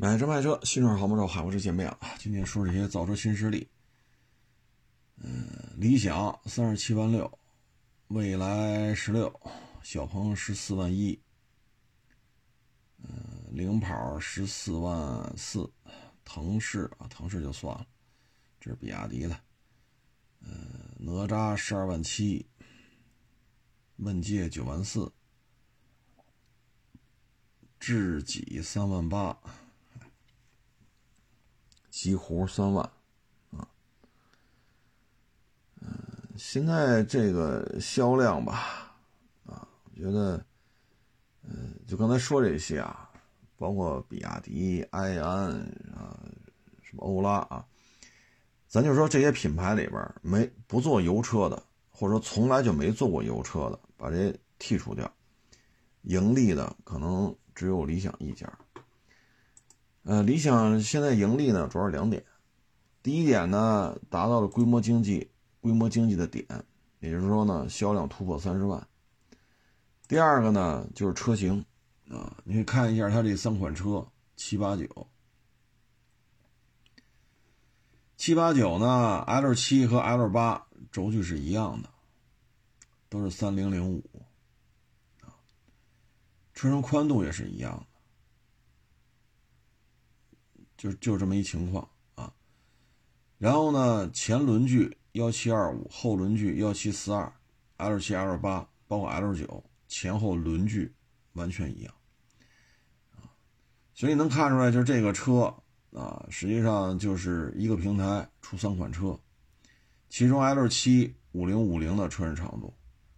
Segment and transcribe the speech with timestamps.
[0.00, 1.98] 买车卖车，新手好买车，海博士见面了。
[2.20, 3.68] 今天说这些造车新势力。
[5.16, 7.28] 嗯，理想三十七万六，
[8.06, 9.40] 蔚来十六，
[9.82, 11.20] 小鹏十四万一，
[12.98, 13.10] 嗯，
[13.50, 15.68] 领跑十四万四，
[16.24, 17.84] 腾势啊，腾势就算了，
[18.60, 19.36] 这是比亚迪的。
[20.42, 22.46] 嗯，哪吒十二万七，
[23.96, 25.12] 问界九万四，
[27.80, 29.36] 智己三万八。
[31.98, 32.88] 几乎三万，
[33.50, 33.66] 啊，
[35.80, 35.90] 嗯，
[36.36, 38.94] 现在这个销量吧，
[39.44, 40.40] 啊，我觉得，
[41.42, 43.10] 嗯，就刚才说这些啊，
[43.56, 45.50] 包括比亚迪、埃安
[45.92, 46.16] 啊，
[46.82, 47.66] 什么欧拉啊，
[48.68, 51.60] 咱就说这些品牌里边没不做油车的，
[51.90, 55.12] 或者说从来就没做过油车的，把这剔除掉，
[56.02, 58.48] 盈利的可能只有理想一家。
[60.04, 62.24] 呃，理想现在盈利呢，主要是两点。
[63.02, 66.46] 第一点呢，达到了规模经济、规模经济的点，
[67.00, 68.86] 也就是说呢，销量突破三十万。
[70.06, 71.64] 第二个呢，就是车型
[72.10, 75.06] 啊，你可以看一下它这三款车，七八九。
[78.16, 81.88] 七八九呢，L 七和 L 八轴距是一样的，
[83.08, 84.02] 都是三零零五
[85.20, 85.30] 啊，
[86.52, 87.86] 车身宽度也是一样。
[90.78, 92.32] 就就这么一情况啊，
[93.36, 97.32] 然后呢，前轮距幺七二五，后轮距幺七四二
[97.78, 100.94] ，L 七 L 八包括 L 九前后轮距
[101.32, 101.92] 完全一样
[103.16, 103.26] 啊，
[103.92, 105.52] 所以能看出来，就是这个车
[105.92, 109.18] 啊，实际上就是一个平台出三款车，
[110.08, 112.72] 其中 L 七五零五零的车身长度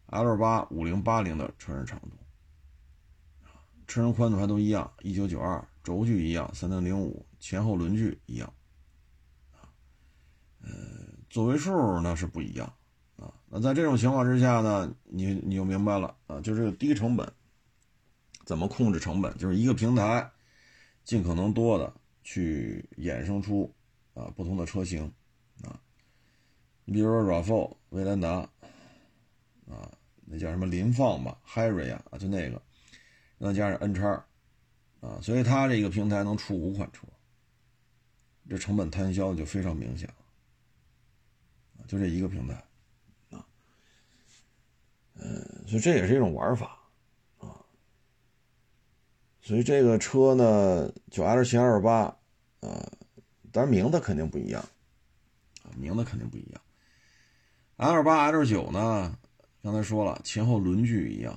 [0.06, 2.12] ，L 八五零八零的车身长度，
[3.86, 5.62] 车身宽度还都一样，一九九二。
[5.91, 8.55] 轴距一样，三零零五，前后轮距一样，
[9.50, 9.66] 啊，
[10.62, 10.70] 呃，
[11.28, 12.72] 座位数呢是不一样，
[13.16, 17.29] 啊，那在这种情况之下呢，你你就明白了啊，就是低成本，
[18.45, 19.36] 怎么控制成本？
[19.36, 20.30] 就是一个平台，
[21.02, 21.92] 尽可能多的
[22.23, 23.74] 去衍生出
[24.14, 25.12] 啊不同的车型，
[25.64, 25.74] 啊，
[26.84, 28.48] 你比如说 RAV4、威兰达，
[29.67, 29.90] 啊，
[30.24, 32.62] 那叫什么林放吧，Harry 啊，就那个，
[33.40, 34.24] 再加上 N 叉。
[35.00, 37.06] 啊，所以它这个平台能出五款车，
[38.48, 40.14] 这成本摊销就非常明显了。
[41.86, 42.55] 就这一个平台，
[43.30, 43.44] 啊，
[45.14, 46.78] 嗯，所以这也是一种玩法，
[47.38, 47.64] 啊，
[49.40, 52.02] 所以这个车呢，就 L 七 L 八，
[52.61, 52.92] 啊，
[53.50, 54.62] 但是名字肯定不一样，
[55.64, 56.61] 啊，名字肯定不一样。
[57.77, 59.18] L 八 L 九呢，
[59.62, 61.32] 刚才说了，前后轮距一样，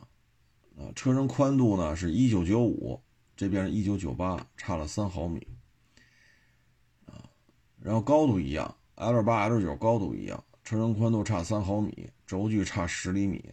[0.77, 3.01] 啊，车身宽度呢是一九九五。
[3.35, 5.47] 这边是一九九八，差了三毫米，
[7.05, 7.29] 啊，
[7.79, 13.43] 然后高度一样，L 八 L 九高度一样，车身宽度差三毫米，轴距差十厘米，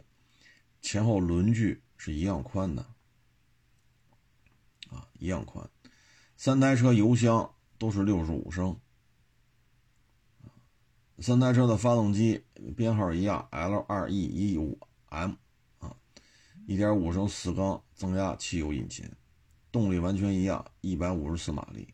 [0.82, 2.82] 前后轮距是一样宽的，
[4.90, 5.68] 啊，一样宽，
[6.36, 8.78] 三台车油箱都是六十五升，
[11.18, 12.44] 三台车的发动机
[12.76, 15.32] 编号一样，L 二 E 一五 M，
[15.78, 15.96] 啊，
[16.66, 19.10] 一点五升四缸增压汽油引擎。
[19.72, 21.92] 动力完全一样，一百五十四马力。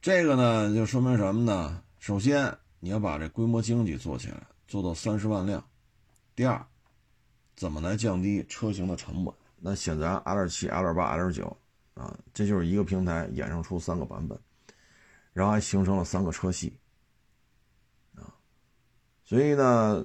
[0.00, 1.82] 这个呢，就说明什么呢？
[1.98, 5.64] 首先，你要把这规模经济做起来，做到三十万辆。
[6.34, 6.66] 第二，
[7.54, 9.32] 怎么来降低车型的成本？
[9.60, 11.56] 那选择 L 七、L 八、L 九
[11.94, 14.36] 啊，这就是一个平台衍生出三个版本，
[15.32, 16.76] 然后还形成了三个车系
[18.16, 18.34] 啊。
[19.22, 20.04] 所以呢，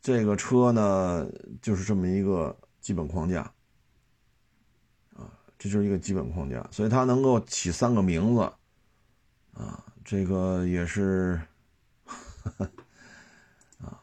[0.00, 1.26] 这个车呢，
[1.60, 3.52] 就是这么一个基本框架。
[5.58, 8.40] 这就是一个基本框架，所以它能够起三个名字，
[9.54, 11.40] 啊，这个也是，
[13.80, 14.02] 啊，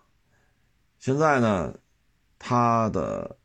[0.97, 1.77] 现在呢，
[2.39, 3.37] 它的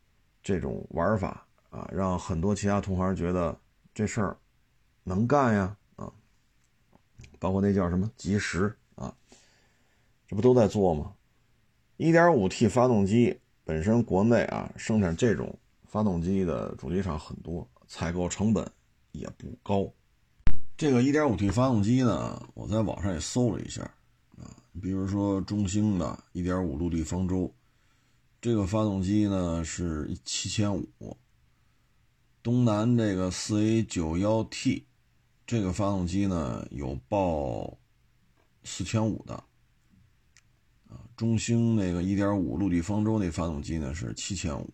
[0.42, 3.58] 这种玩法啊，让很多其他同行觉得
[3.92, 4.36] 这事儿
[5.02, 6.10] 能干呀，啊，
[7.38, 9.14] 包括那叫什么及时啊，
[10.26, 11.12] 这不都在做吗
[11.98, 17.68] ？1.5T 发动机本身国内啊生产这种发动机的主机厂很多。
[17.86, 18.70] 采购成本
[19.12, 19.92] 也不高，
[20.76, 23.82] 这个 1.5T 发动机呢，我在网上也搜了一下
[24.36, 24.50] 啊，
[24.82, 27.54] 比如说中兴的1.5陆地方舟，
[28.40, 31.16] 这个发动机呢是七千五，
[32.42, 34.82] 东南这个 4A91T
[35.46, 37.78] 这个发动机呢有报
[38.64, 39.34] 四千五的，
[40.88, 44.68] 啊，中兴那个1.5陆地方舟那发动机呢是七千五。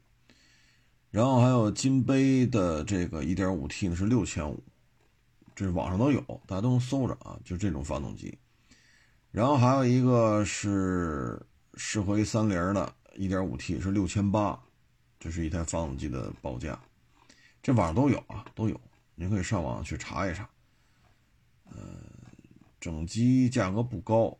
[1.12, 4.64] 然后还有金杯的这个 1.5T 呢是六千五，
[5.54, 8.36] 这是网上都有，大家都能搜着啊，就这种发动机。
[9.30, 11.38] 然后还有一个是
[11.74, 14.58] 适合于三菱的 1.5T，是六千八，
[15.20, 16.80] 这是一台发动机的报价。
[17.62, 18.80] 这网上都有啊，都有，
[19.14, 20.48] 您可以上网去查一查。
[21.66, 21.76] 呃，
[22.80, 24.34] 整机价格不高，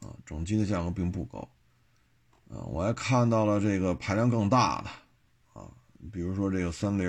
[0.00, 1.38] 啊，整机的价格并不高，
[2.50, 4.90] 啊，我还看到了这个排量更大的，
[6.12, 7.06] 比如说这个三菱，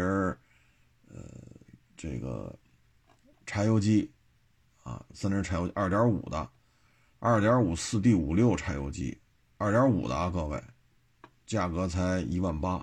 [1.10, 1.24] 呃，
[1.96, 2.54] 这个
[3.46, 4.12] 柴油机，
[4.84, 6.50] 啊，三菱柴油二点五的，
[7.20, 9.18] 二点五四 D 五六柴油机，
[9.58, 10.62] 二点五的啊，各位，
[11.46, 12.74] 价格才一万八。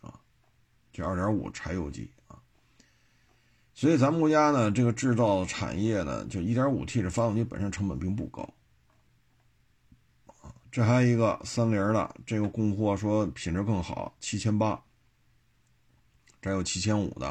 [0.00, 0.20] 啊
[0.92, 2.40] 这二点五柴油机啊，
[3.74, 8.48] 所以咱们国家呢，这个制造产业呢，就一点五 T 这发动机本身成本并不高
[10.26, 10.54] 啊。
[10.72, 14.82] 这还有一个三菱的，这个供货说品质更好，七千八，
[16.46, 17.26] 这有七千五的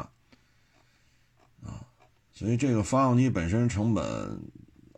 [1.62, 1.80] 啊。
[2.32, 4.38] 所以这个发动机本身成本，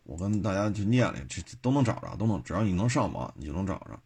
[0.03, 3.97] 我跟大家去念了，这都能找着，都能，只要你能上网，你就能找着。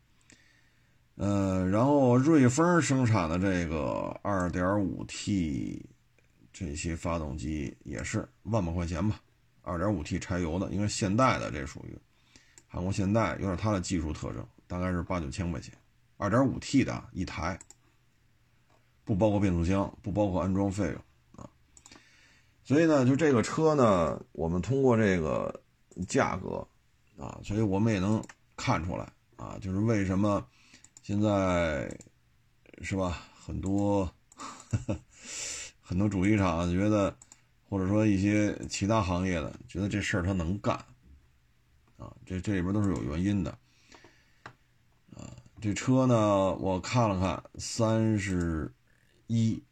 [1.16, 5.82] 呃，然后瑞风生产的这个 2.5T
[6.52, 9.20] 这些发动机也是万把块钱吧
[9.64, 11.98] ，2.5T 柴油的，应该现代的，这属于
[12.68, 15.74] 韩国现代，有点它的技术特征，大概是八九千块钱
[16.18, 17.58] ，2.5T 的一台，
[19.04, 20.96] 不包括变速箱，不包括安装费用
[21.36, 21.50] 啊。
[22.64, 25.62] 所以呢，就这个车呢，我们通过这个
[26.08, 26.68] 价格
[27.18, 28.24] 啊，所以我们也能
[28.56, 30.46] 看出来啊，就是为什么。
[31.02, 31.94] 现在
[32.82, 33.24] 是吧？
[33.46, 34.10] 很多
[35.82, 37.14] 很多主机厂觉得，
[37.68, 40.74] 或者说一些其他行业的觉得这事儿他能干
[41.98, 43.52] 啊，这这里边都是有原因的
[45.14, 45.36] 啊。
[45.60, 48.74] 这车呢，我看了看，三十
[49.34, 49.64] 一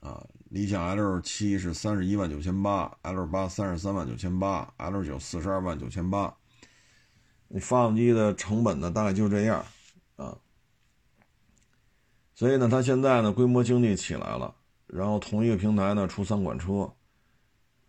[0.00, 6.34] 啊，理想 L 七是三十一万九千八，L 八三十三万九千八，L 九四十二万九千八。
[7.48, 9.62] 你发动机的成本呢，大概就这样。
[10.16, 10.38] 啊，
[12.34, 14.54] 所以呢，它现在呢规模经济起来了，
[14.86, 16.90] 然后同一个平台呢出三款车，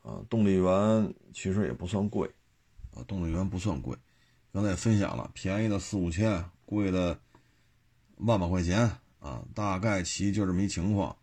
[0.03, 2.29] 啊，动力源其实也不算贵，
[2.93, 3.95] 啊，动力源不算贵，
[4.51, 7.17] 刚才也分享了，便宜的四五千，贵的
[8.17, 8.91] 万把块钱，
[9.27, 11.17] 啊，大概其就这么一情况，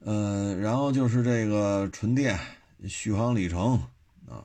[0.00, 2.38] 嗯，然后就是这个纯电
[2.86, 3.80] 续航里程，
[4.28, 4.44] 啊，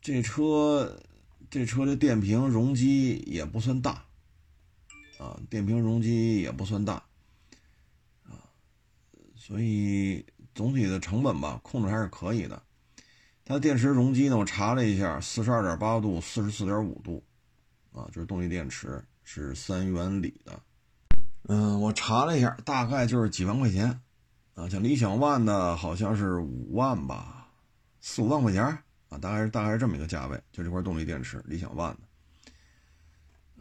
[0.00, 1.00] 这车
[1.48, 4.04] 这车的电瓶容积也不算大。
[5.18, 6.94] 啊，电瓶容积也不算大，
[8.24, 8.42] 啊，
[9.36, 12.60] 所以总体的成本吧，控制还是可以的。
[13.44, 17.22] 它电池容积呢，我查了一下，四十二点八度、四十四点五度，
[17.92, 20.60] 啊，就是动力电池是三元锂的。
[21.48, 24.00] 嗯，我查了一下，大概就是几万块钱，
[24.54, 27.48] 啊，像理想 ONE 的好像是五万吧，
[28.00, 28.64] 四五万块钱，
[29.08, 31.98] 啊，大概是大概是这么一个价位，就这块动力电池，理想 ONE 的。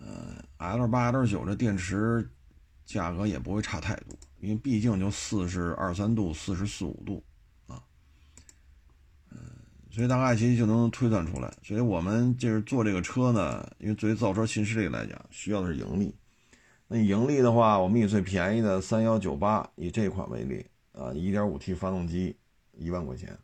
[0.03, 2.27] 呃，L 八 L 九这电池
[2.85, 7.23] 价格也不会差太多，因为毕竟就四十二三度、四十四五度
[7.67, 7.81] 啊，
[9.31, 9.37] 嗯，
[9.91, 11.51] 所以大概其实就能推算出来。
[11.63, 16.15] 所以我们就是做这个车呢，因为作为造车新势力来讲，需要的是盈利。
[16.93, 22.35] 那盈利的话，我们以最便宜的三幺九八以这款为例啊，一点五 T 发动机
[22.73, 23.39] 一万块钱，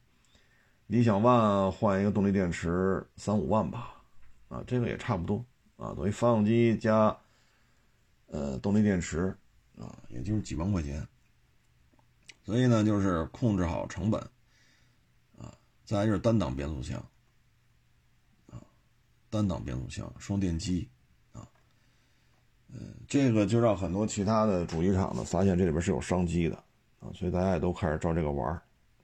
[0.88, 4.04] 理想 ONE 换一个动力电池三五万吧，
[4.50, 5.46] 啊，这个也差不多。
[5.77, 7.18] 啊，等于发动机加，
[8.25, 9.34] 呃，动力电池，
[9.77, 11.08] 啊，也就是几万块钱。
[12.44, 14.20] 所以呢，就是控制好成本，
[15.38, 17.00] 啊，再就是单档变速箱，
[18.48, 18.60] 啊，
[19.30, 20.89] 单档变速箱，双电机，
[22.69, 26.55] 嗯，这个就让很多其他的主机厂呢发现这里边是有商机的，
[27.00, 28.53] 啊，所以大家也都开始照这个玩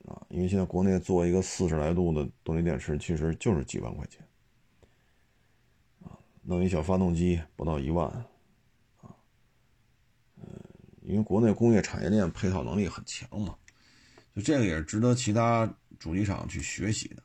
[0.05, 4.22] 啊，因为现在国内做一个四十来度的动力电池，其实就是几万块钱
[6.03, 6.12] 啊。
[6.41, 8.05] 弄一小发动机不到一万，
[9.01, 9.15] 啊，
[10.36, 10.46] 嗯，
[11.03, 13.55] 因为国内工业产业链配套能力很强嘛，
[14.36, 17.24] 就这个也是值得其他主机厂去学习的，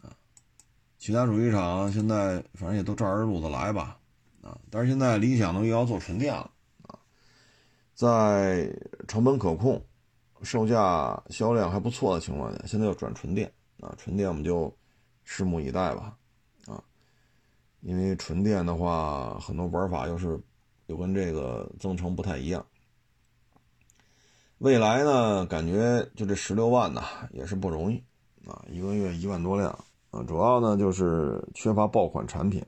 [0.00, 0.16] 啊，
[0.96, 3.98] 其他主机厂现在反正也都照着路子来吧，
[4.42, 6.50] 啊，但是现在理想呢又要做纯电了，
[6.82, 6.98] 啊，
[7.94, 8.70] 在
[9.08, 9.82] 成本可控、
[10.42, 14.70] 售价销量还不错的情况下，现在要转纯电，啊，纯电我们就
[15.26, 16.16] 拭目以待吧
[16.66, 16.82] 啊。
[17.80, 20.38] 因为纯电的话，很多玩法又是
[20.86, 22.64] 又跟这个增程不太一样。
[24.58, 28.02] 未来呢，感觉就这十六万呢也是不容易
[28.46, 29.70] 啊，一个月一万多辆
[30.10, 32.64] 啊，主要呢就是缺乏爆款产品，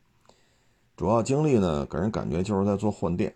[0.96, 3.34] 主要经历呢给人感觉就是在做换电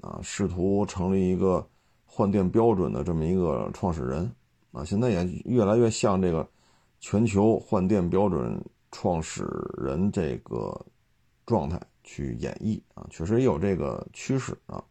[0.00, 1.66] 啊，试图成立一个
[2.04, 4.30] 换电标准的这么一个创始人
[4.72, 6.46] 啊，现在也越来越像这个
[7.00, 8.58] 全球换电标准
[8.90, 9.44] 创始
[9.76, 10.78] 人这个
[11.44, 14.82] 状态去演绎啊，确实也有这个趋势啊，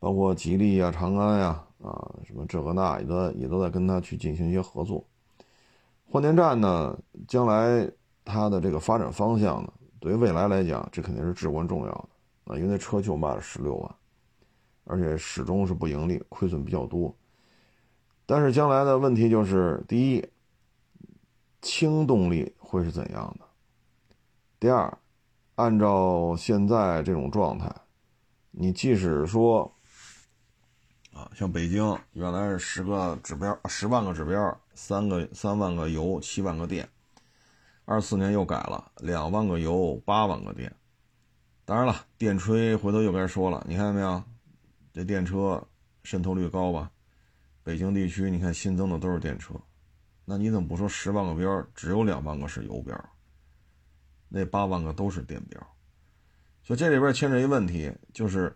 [0.00, 5.04] 包括吉利啊、长安呀啊，什么这个那也都也都在跟他去进行一些合作。
[6.08, 6.98] 换电站呢，
[7.28, 7.88] 将来
[8.24, 12.08] 它的这个发展方向呢，对于未来来讲，这肯定是至关重要的
[12.52, 13.94] 啊，因为那车就卖了十六万，
[14.84, 17.14] 而且始终是不盈利，亏损比较多。
[18.24, 20.28] 但是将来的问题就是：第一，
[21.60, 23.46] 轻动力会是怎样的？
[24.58, 24.98] 第二，
[25.54, 27.74] 按照现在这种状态，
[28.50, 29.72] 你即使说。
[31.14, 36.86] 啊，像北京原来是十个指标，十万个指标，三个三万个油，七万个电。
[37.86, 40.70] 二四年又改了，两万个油，八万个电。
[41.64, 44.22] 当然了，电吹回头又该说了，你看见没有？
[44.92, 45.66] 这电车
[46.02, 46.90] 渗透率高吧？
[47.62, 49.54] 北京地区你看新增的都是电车，
[50.26, 52.94] 那你怎么不说十万个标只有两万个是油标？
[54.28, 55.58] 那八万个都是电标。
[56.62, 58.54] 所以这里边牵扯一问题，就是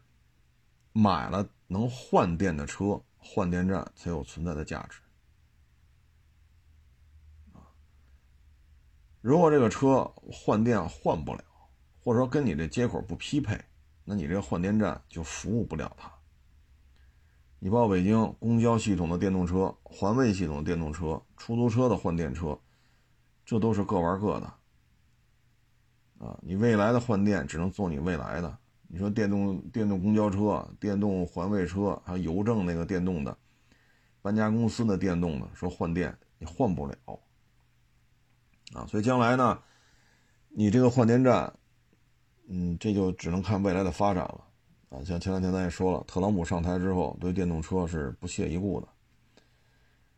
[0.92, 1.48] 买了。
[1.72, 4.98] 能换电的车，换电站才有存在的价值
[9.20, 11.44] 如果这个车换电换不了，
[12.02, 13.60] 或者说跟你这接口不匹配，
[14.04, 16.10] 那你这个换电站就服务不了它。
[17.58, 22.58] 你包括北京公交系统的电动车、环卫系统的电动车、出租车的换电车，
[23.44, 24.46] 这都是各玩各的
[26.24, 26.38] 啊！
[26.40, 28.58] 你未来的换电只能做你未来的。
[28.88, 33.36] 你说电动电动公交车、电动环卫车，还有邮政那个电动的，
[34.22, 36.96] 搬家公司的电动的，说换电你换不了
[38.74, 39.58] 啊，所以将来呢，
[40.48, 41.52] 你这个换电站，
[42.48, 44.44] 嗯，这就只能看未来的发展了
[44.90, 45.04] 啊。
[45.04, 48.88] 像前两天咱也说了，特朗普上台之后对电动车是不屑一顾的，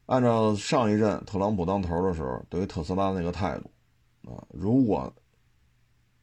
[0.06, 3.70] 按照上一任特朗普当头的时候对于特斯拉那个态度
[4.32, 5.12] 啊，如果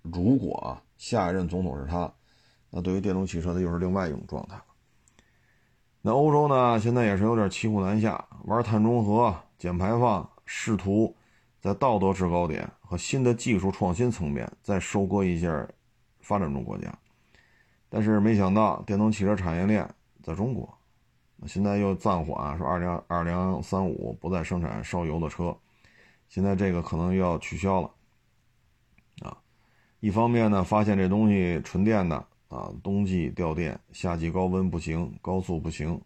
[0.01, 2.11] 如果啊下一任总统是他。
[2.71, 4.63] 那对于电动汽车，它又是另外一种状态了。
[6.03, 11.15] 那欧洲呢，现在也是有点骑虎难下，玩碳中和、减排放，试图
[11.59, 15.67] 在道德制高点和新的技术创新层面再收割一下
[16.21, 16.93] 发展中国家。
[17.89, 19.87] 但是没想到，电动汽车产业链
[20.23, 20.77] 在中国，
[21.45, 25.57] 现在又暂缓，说二零二零三五不再生产烧油的车，
[26.27, 27.91] 现在这个可能又要取消了。
[29.21, 29.37] 啊，
[29.99, 32.25] 一方面呢，发现这东西纯电的。
[32.49, 36.01] 啊，冬季掉电，夏季高温不行，高速不行，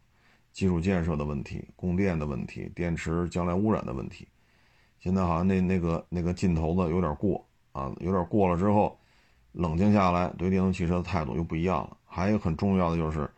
[0.52, 4.28] 基础建设的问题，供电的问题，电池将来污染的问题，
[5.04, 8.98] 现在好像那那个那个劲头子有点过啊，有点过了之后，
[9.52, 11.98] 冷静下来，对电动汽车的态度又不一样了。
[12.06, 13.30] 还有很重要的就是，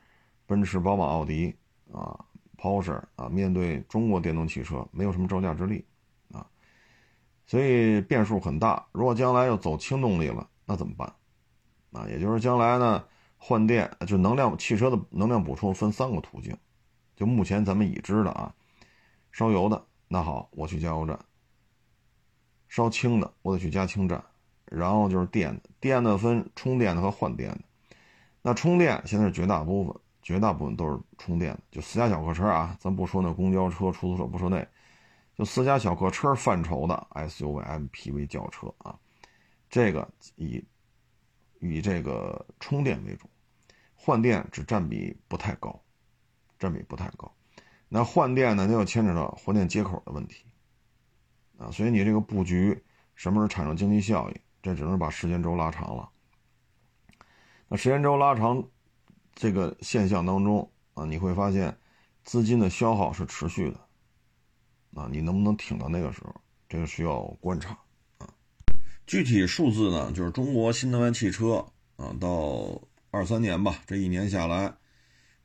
[0.45, 1.55] 奔驰、宝马、奥迪
[1.91, 2.23] 啊
[2.55, 5.83] ，Porsche 啊，面对中国电动汽车没有什么招架之力
[6.31, 6.45] 啊，
[7.47, 8.85] 所以变数很大。
[8.91, 11.11] 如果将来要走轻动力了，那怎么办？
[11.93, 13.03] 啊，也就是将来呢，
[13.37, 16.55] 换电就能量汽车的能量补充分三个途径，
[17.15, 18.53] 就目前咱们已知的啊，
[19.31, 21.17] 烧油的那好，我去加油站；
[22.75, 24.19] 烧氢的，我得去加氢站；
[24.65, 27.61] 然后就是电的，电的分充电的和换电的。
[28.41, 34.67] 那充电现在是绝大部分，绝大部分都是充电的，就私家小客车啊，咱不说那公交车、出租车，不说那，
[35.37, 38.99] 就私家小客车范畴的 SUV、MPV 轿车啊，
[39.69, 40.63] 这个以。
[41.59, 43.27] 以这个充电为主，
[43.95, 45.81] 换电只占比不太高，
[46.59, 47.33] 占比不太高。
[47.87, 50.44] 那换电呢，它又牵扯到换电接口的问题
[51.57, 52.83] 啊，所以你这个布局
[53.15, 56.09] 什么时候产生经济效益，这只能把时间轴拉长了。
[57.67, 58.63] 那时间轴拉长，
[59.33, 61.75] 这个现象当中啊，你会发现
[62.23, 63.79] 资金的消耗是持续的
[65.01, 66.35] 啊，你能不能挺到那个时候，
[66.69, 67.77] 这个需要观察
[68.17, 68.27] 啊。
[69.07, 72.81] 具体数字呢，就是中国新能源汽车啊，到
[73.11, 74.73] 二三年吧，这一年下来，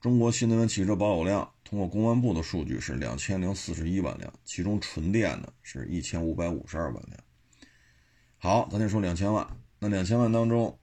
[0.00, 7.22] 中国新能源汽车保有量，通过公安部的数据是两千零四十一万辆，其中纯电的是一千五百五十二万辆。
[8.38, 9.46] 好，咱就说两千万，
[9.78, 10.78] 那两千万当中，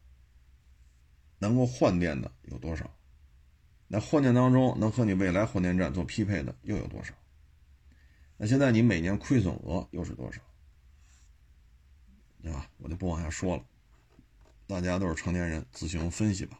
[1.40, 2.94] 能够换电的有多少？
[3.88, 7.12] 那换电当中能和你未来换电站做匹配的又有多少？
[8.38, 10.40] 那现在你每年亏损额又是多少？
[12.44, 12.70] 对吧？
[12.78, 13.64] 我就不往下说了，
[14.68, 16.60] 大家都是成年人，自行分析吧。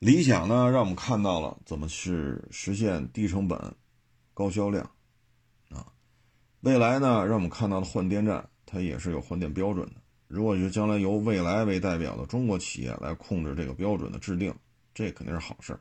[0.00, 3.76] 理想呢，让我们看到了怎么去实现低成本、
[4.32, 4.82] 高销量
[5.68, 5.92] 啊。
[6.60, 9.96] 未来呢，让我们看到了换电站，它也是有换电标准的。
[10.26, 14.54] 如果就将来由未来为代表的中国企业来控制这个标准的制定，
[14.94, 15.80] 这肯定是好事儿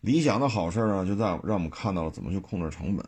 [0.00, 3.04] 理想的好事儿呢，就在让我们看到了怎么去控制成本，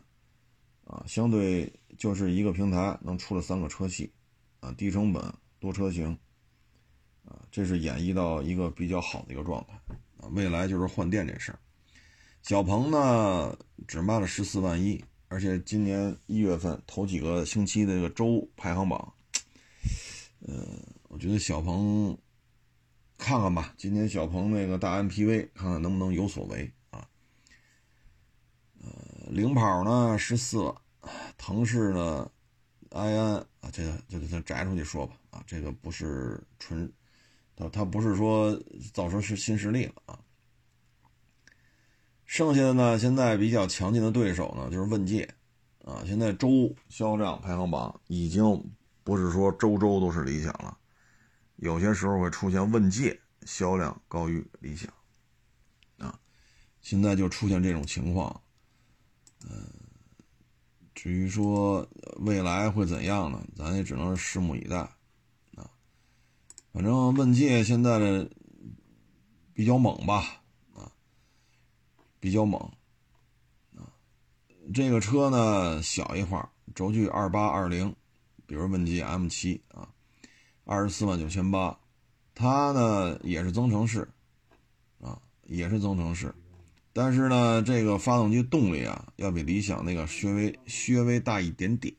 [0.83, 4.11] 啊，相对就是一个平台能出了三个车系，
[4.59, 5.23] 啊，低成本
[5.61, 6.09] 多车型，
[7.23, 9.79] 啊，这是演绎到一个比较好的一个状态，
[10.19, 11.59] 啊，未来就是换电这事儿。
[12.43, 13.57] 小鹏呢
[13.87, 19.13] 只卖了十四万一，而且今年一月份头几个星期的这个周排行榜，
[20.47, 20.65] 呃，
[21.09, 22.17] 我觉得小鹏
[23.17, 27.07] 看看吧，今年小鹏那个大 MPV 看看能不能有所为啊。
[28.81, 28.89] 呃，
[29.29, 30.75] 领跑呢十四万，
[31.37, 32.31] 腾势呢
[32.91, 36.91] 埃安啊，这个这个咱摘出去说吧啊，这个不是纯，
[37.59, 38.57] 它它不是说
[38.93, 40.19] 造成是新势力了啊。
[42.25, 45.27] 剩下的呢，现在比较强劲的对手呢，就是问界，
[45.83, 48.71] 啊，现在周销量排行榜已经
[49.03, 50.77] 不是说周周都是理想了，
[51.57, 54.93] 有些时候会出现问界销量高于理想，
[55.97, 56.19] 啊，
[56.81, 58.39] 现在就出现这种情况，
[59.49, 59.67] 嗯，
[60.93, 61.87] 至于说
[62.17, 64.95] 未来会怎样呢，咱也只能拭目以待，啊，
[66.79, 68.29] 反正问界现在的
[69.53, 70.41] 比较猛吧。
[70.73, 70.89] 啊
[72.21, 72.57] 比较猛，
[73.75, 73.83] 啊，
[74.73, 76.41] 这个车呢小一块，
[76.73, 77.93] 轴距二八二零，
[78.45, 79.89] 比如问界 M 七啊，
[80.63, 81.77] 二十四万九千八，
[82.33, 84.07] 它呢也是增程式，
[85.01, 86.33] 啊，也是增程式，
[86.93, 91.93] 但是呢这个发动机动力啊要比理想那个稍微稍微大一点点，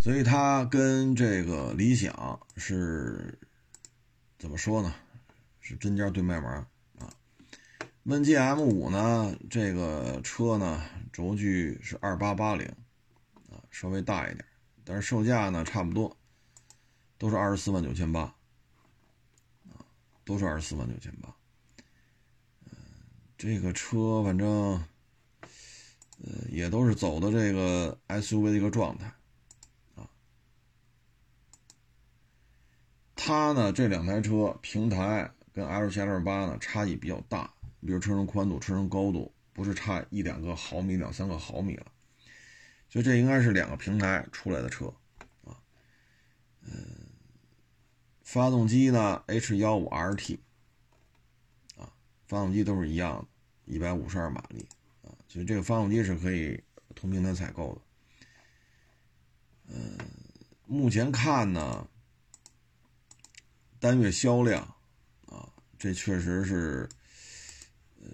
[0.00, 3.36] 所以它跟这个理想是
[4.44, 4.94] 怎么说呢？
[5.62, 6.52] 是针尖对麦芒
[6.98, 7.10] 啊。
[8.02, 9.34] 问界 M 五呢？
[9.48, 12.66] 这个车呢，轴距是二八八零，
[13.48, 14.44] 啊，稍微大一点，
[14.84, 16.14] 但是售价呢，差不多，
[17.16, 18.20] 都是二十四万九千八，
[19.70, 19.80] 啊，
[20.26, 21.34] 都是二十四万九千八。
[22.66, 22.76] 嗯，
[23.38, 24.46] 这个车反正，
[26.22, 29.10] 呃，也都是走的这个 SUV 的一个状态，
[33.26, 37.50] 它呢，这两台车平台跟 L 七 L 八呢，差异比较大。
[37.80, 41.86] 比如车身宽度、车身高度，不是差一两个毫米、两三个毫米了，
[42.90, 44.92] 所以这应该是两个平台出来的车，
[45.46, 45.56] 啊，
[46.60, 46.70] 嗯，
[48.22, 50.38] 发动机呢，H 幺五 RT，
[51.78, 51.90] 啊，
[52.26, 53.26] 发动机都是一样
[53.66, 54.66] 的，一百五十二马力，
[55.02, 56.62] 啊，所以这个发动机是可以
[56.94, 57.80] 同平台采购的，
[59.68, 59.98] 嗯，
[60.66, 61.86] 目前看呢，
[63.78, 64.62] 单月销量，
[65.26, 66.88] 啊，这确实是。
[68.00, 68.10] 呃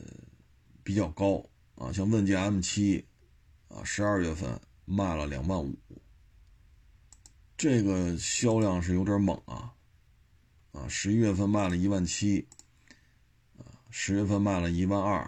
[0.83, 1.44] 比较高
[1.77, 3.05] 啊，像问界 M7
[3.68, 5.77] 啊，十二月份卖了两万五，
[7.57, 9.75] 这个销量是有点猛啊
[10.73, 12.49] 啊，十一月份卖了一万七
[13.59, 15.18] 啊，十月份卖了一万二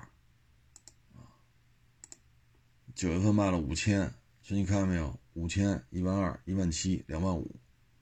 [1.14, 1.20] 啊，
[2.94, 5.16] 九月份卖了五千，所以你看到没有？
[5.34, 7.54] 五千、一万二、一万七、两万五，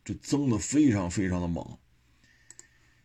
[0.05, 1.79] 这增的非常非常的猛。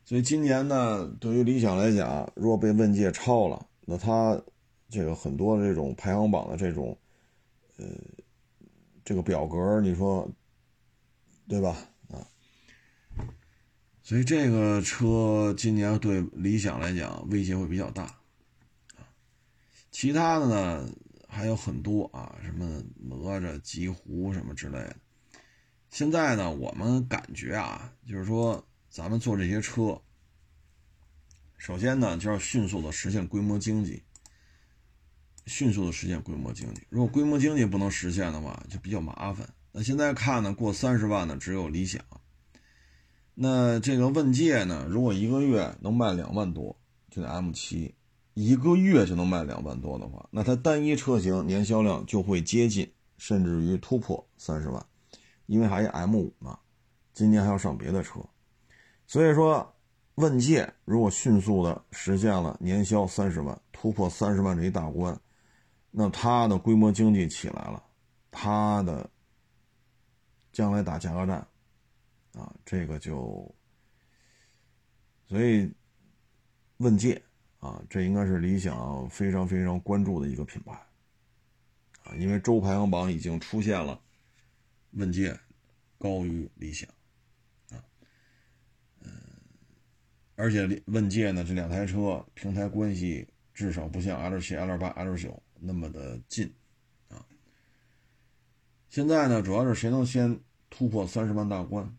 [0.05, 3.67] 所以今年呢，对于理想来讲，若被问界超了。
[3.87, 4.39] 那它
[4.87, 6.95] 这个很多这种排行榜的这种，
[7.77, 7.85] 呃，
[9.03, 10.29] 这个表格，你说
[11.47, 11.75] 对吧？
[12.09, 12.21] 啊，
[14.03, 19.09] 所以这个车今年对理想来讲威胁会比较大啊。
[19.89, 20.87] 其他的呢
[21.27, 24.95] 还有很多啊，什么哪吒、极狐什么之类的。
[25.89, 28.63] 现在呢，我们感觉啊，就是说
[28.95, 29.99] 咱们做这些车。
[31.58, 34.01] 首先呢，就要迅速的实现规模经济，
[35.47, 36.81] 迅速的实现规模经济。
[36.88, 39.49] 如果规模经济不能实现的话，就比较麻烦。
[39.73, 42.01] 那现在看呢，过三十万的只有理想。
[43.34, 46.79] 那这个问界呢，如果一个月能卖两万多，
[47.10, 47.91] 就 M7，
[48.34, 54.86] 一个月就能卖两万多的话，那它单一车型年销量就会接近，甚至于突破三十万，
[55.47, 56.58] 因为还有 M5 呢，
[57.13, 58.21] 今年还要上别的车，
[59.07, 59.71] 所以说。
[60.15, 65.19] 问界如果迅速的实现了年销三十万，突破三十万这一大关，
[65.91, 67.83] 那它的规模经济起来了，
[68.31, 69.09] 它的
[70.53, 71.45] 将来打价格战，
[72.31, 73.53] 啊，这个就，
[75.27, 75.69] 所以
[76.77, 77.21] 问界
[77.59, 80.71] 啊，这应该是理想非常非常关注的一个品牌，
[82.05, 83.99] 啊，因为周排行榜已经出现了
[84.91, 85.37] 问界
[85.97, 86.89] 高于理想。
[90.36, 96.54] 而且问界呢，这两台车平台关系至少不像 L 七、L 八、L 九那么的近
[97.10, 97.26] 啊。
[98.89, 101.95] 现在呢，主要是谁能先突破三十万大关，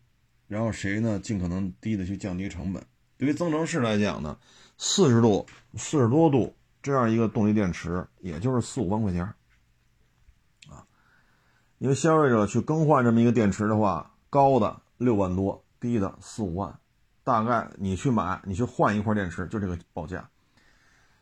[0.47, 2.85] 然后谁呢尽可能低的去降低成本。
[3.17, 4.37] 对于增程式来讲呢，
[4.77, 9.23] 四十度、四十多度这样一个动力电池，也就是四五万块钱
[10.69, 10.85] 啊。
[11.79, 16.79] 因为消费者去更换这么一个电池的话，高的六万多，低的四五万，
[17.27, 20.29] 大概你去买，你去换一块电池，就这个报价。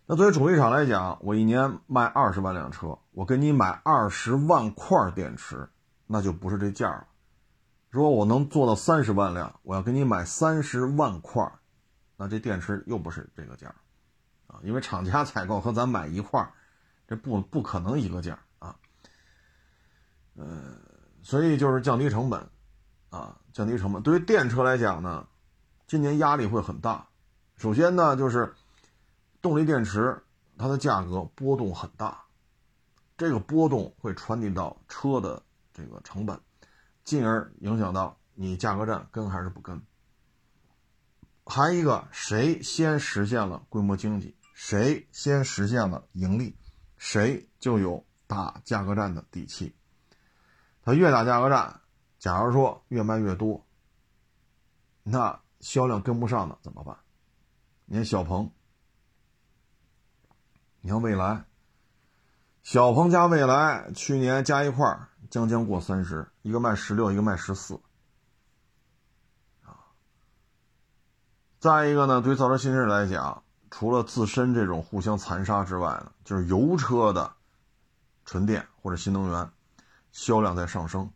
[0.06, 5.68] 那作为主机厂来讲，我一年卖二十万辆车，我给你买二十万块电池，
[6.06, 7.08] 那就不是这价了。
[7.90, 11.44] 如果我能做到三十万辆，我要给你买三十万块，
[12.18, 13.74] 那这电池又不是这个价
[14.46, 16.48] 啊，因为厂家采购和咱买一块
[17.08, 18.76] 这不不可能一个价啊。
[20.36, 20.78] 呃，
[21.24, 22.48] 所以就是降低成本
[23.10, 24.04] 啊，降低成本。
[24.04, 25.26] 对于电车来讲呢，
[25.88, 27.08] 今年压力会很大。
[27.58, 28.54] 首先呢，就是。
[29.42, 30.24] 动力电池
[30.58, 32.24] 它的价格波动很大，
[33.16, 36.42] 这个波动会传递到车的这个成本，
[37.04, 39.80] 进而影响到你价格战跟还是不跟。
[41.46, 46.58] 还一个，谁先实现了规模经济，谁先实现了盈利，
[46.98, 49.76] 谁就有打价格战的底气。
[50.82, 51.82] 他越打价格战，
[52.18, 53.64] 假如说越卖越多，
[55.04, 56.96] 那销量跟不上的怎么办？
[57.86, 58.52] 你看小鹏。
[60.82, 61.44] 你看蔚来，
[62.62, 67.82] 小鹏加蔚来去年加一块将将过三十，一个卖十六，一个卖十四，
[69.64, 69.90] 啊。
[71.60, 77.34] 再一个呢，对造车新势力来讲，除了自身这种互相残杀之外呢，就是油车的
[78.24, 79.50] 纯电或者新能源
[80.12, 81.12] 销量在上升，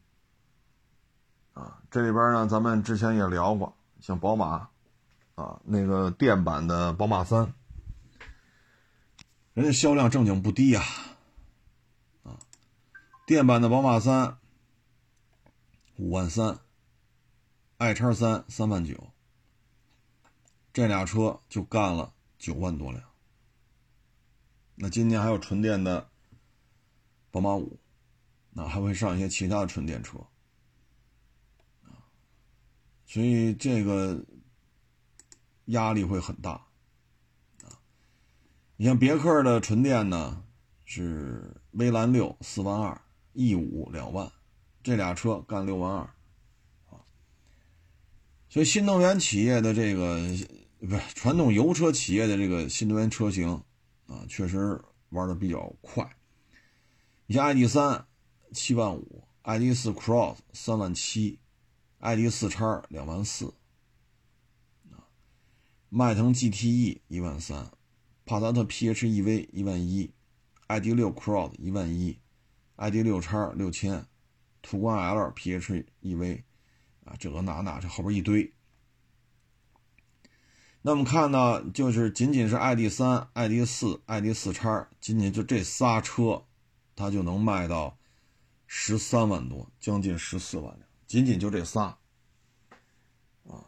[1.53, 4.69] 啊，这里边呢，咱们之前也聊过，像宝马，
[5.35, 7.53] 啊，那个电版的宝马三。
[9.53, 10.81] 人家销量正经不低呀，
[12.23, 12.39] 啊，
[13.25, 14.37] 电版的宝马三
[15.97, 16.59] 五万三
[17.77, 19.11] ，i 叉三三万九，
[20.71, 23.03] 这俩车就干了九万多辆。
[24.75, 26.07] 那今年还有纯电的
[27.31, 27.77] 宝马五，
[28.51, 30.19] 那还会上一些其他的纯电车，
[33.11, 34.23] 所以这个
[35.65, 36.51] 压力会很大
[37.63, 37.81] 啊。
[38.77, 40.43] 你像别克的纯电呢，
[40.85, 43.01] 是威兰六四万二
[43.33, 44.31] ，E 五两万，
[44.83, 46.01] 这俩车干六万二，
[46.91, 47.01] 啊，
[48.47, 50.21] 所以新能源企业的这个
[50.79, 53.49] 不是传统油车企业的这个新能源车型
[54.05, 56.07] 啊，确实玩的比较快。
[57.25, 58.05] 你像 ID 三
[58.53, 61.39] 七万五，ID 四 Cross 三万七
[61.99, 63.53] ，ID 四叉两万四，
[64.91, 65.07] 啊，
[65.89, 67.71] 迈腾 GTE 一万三。
[68.25, 70.13] 帕萨特 PHEV 一万一
[70.67, 72.19] ，ID 六 Cross 一万一
[72.75, 74.05] ，ID 六叉六千，
[74.61, 76.43] 途观 L PHEV
[77.05, 78.53] 啊，这个那那这后边一堆。
[80.83, 86.45] 那我们看呢，就是仅仅是 ID 三、ID 四、ID 四叉，仅仅就这仨车，
[86.95, 87.97] 它就能卖到
[88.67, 91.97] 十三万多，将近十四万辆，仅仅就这仨
[93.43, 93.67] 啊。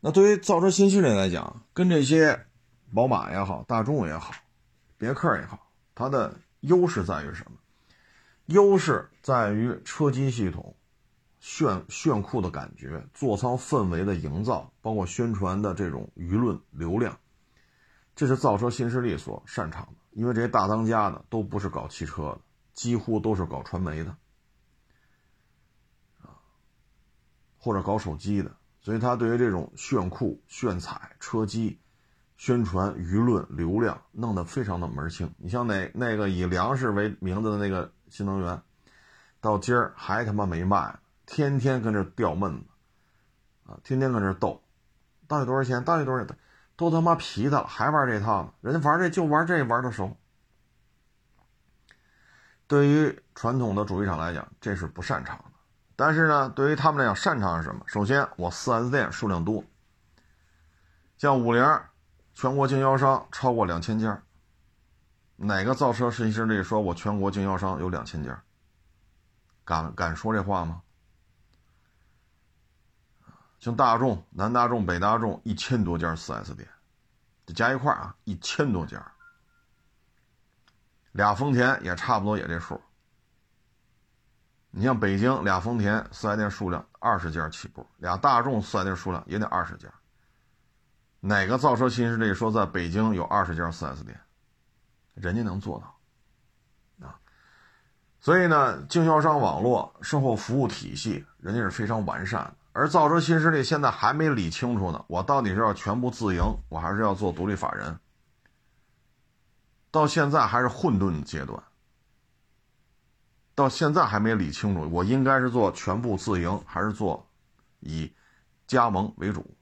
[0.00, 2.44] 那对于造车新势力来讲，跟这些。
[2.94, 4.32] 宝马也好，大众也好，
[4.96, 7.58] 别克也好，它的优势在于什么？
[8.46, 10.76] 优势在于车机系统
[11.40, 17.18] 炫炫酷的感觉，座舱氛围的营造，包括宣传的这种舆论流量，
[18.14, 19.94] 这是造车新势力所擅长的。
[20.12, 22.40] 因为这些大当家的都不是搞汽车的，
[22.72, 24.16] 几乎都是搞传媒的，
[26.22, 26.38] 啊，
[27.66, 31.80] 或者搞手机的，所以他对于这种炫酷、炫彩车机。
[32.38, 35.34] 宣传舆论流量弄得非常的门清。
[35.38, 38.60] 你像那那个以粮食为名字的那个新能源，
[39.40, 42.66] 到今儿还他妈没卖，天天跟这吊闷子，
[43.72, 44.62] 啊，天天跟这斗，
[45.26, 45.82] 到底多少钱？
[45.82, 46.36] 到底多少钱？
[46.76, 48.52] 都他妈皮他了，还玩这套呢？
[48.60, 50.14] 人家玩这就玩这玩的熟。
[52.66, 55.55] 对于传统的主机厂来讲，这是不擅长的。
[55.96, 57.82] 但是呢，对于他们来讲，擅长是什么？
[57.88, 59.64] 首先，我 4S 店数量多，
[61.18, 61.80] 像五菱。
[62.34, 64.22] 全国经销商超过两千家，
[65.36, 68.42] 哪个造车设计师里说我全国经销商有两千家？
[69.64, 70.82] 敢敢说这话吗？
[73.58, 76.68] 像大众、南大众、北大众一千多家 4S 店，
[77.46, 79.02] 这加一块啊，一千多家。
[81.12, 82.78] 俩丰田也差不多也这数。
[84.78, 89.88] 你像北京俩丰田 4S 店数量二十家起步，俩大众 4S 店数量也得二十家。
[91.20, 94.20] 哪个造车新势力说在北京有二十家 4S 店，
[95.14, 97.16] 人家能做到啊？
[98.20, 102.54] 所以呢，经销商网络、售后服务体系，人家是非常完善的。
[102.72, 107.98] 而造车新势力现在还没理清楚呢，我到底是要全部自营，我还是要做独立法人？
[109.90, 111.62] 到现在还是混沌阶段，
[113.56, 117.26] 到现在还没理清楚，我应该是做全部自营，还是做
[117.80, 118.12] 以
[118.66, 119.56] 加盟为主？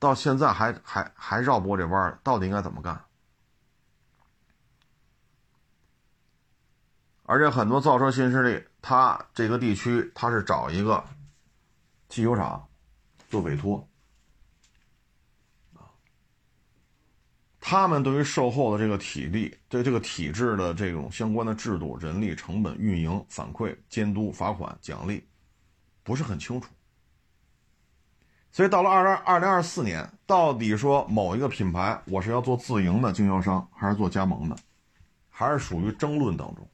[0.00, 3.04] 到现在还还还绕不过这弯儿到底应该怎么干？
[7.22, 11.04] 而且很多造车新势力，他这个地区他是找一个
[12.08, 12.68] 汽修厂
[13.30, 13.88] 做委托。
[17.64, 25.24] 他们对于售后的这个体力，对这个体制的这种相关的制度、人力成本、运营反馈、监督、罚款、奖励，
[26.02, 26.68] 不是很清楚。
[28.50, 34.56] 所以到了二零二零二四年，到底说某一个品牌我是要做自营的经销商，还是做加盟的，
[35.30, 36.68] 还是属于争论当中。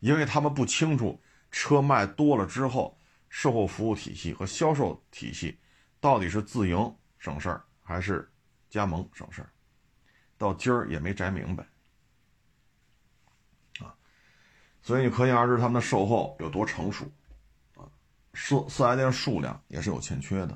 [0.00, 5.60] 因为他们不清楚车卖多了之后，售后服务体系和销售体系
[6.00, 8.28] 到底是自营省事儿，还是。
[8.74, 9.48] 加盟省事儿，
[10.36, 11.64] 到今儿也没摘明白。
[13.78, 13.94] 啊，
[14.82, 17.04] 所以你可想而知他们的售后有多成熟
[17.76, 17.86] 啊，
[18.32, 20.54] 四四 S 店数量也是有欠缺的。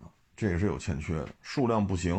[0.00, 0.06] 啊，
[0.36, 2.14] 这也是有欠缺的，数量不行。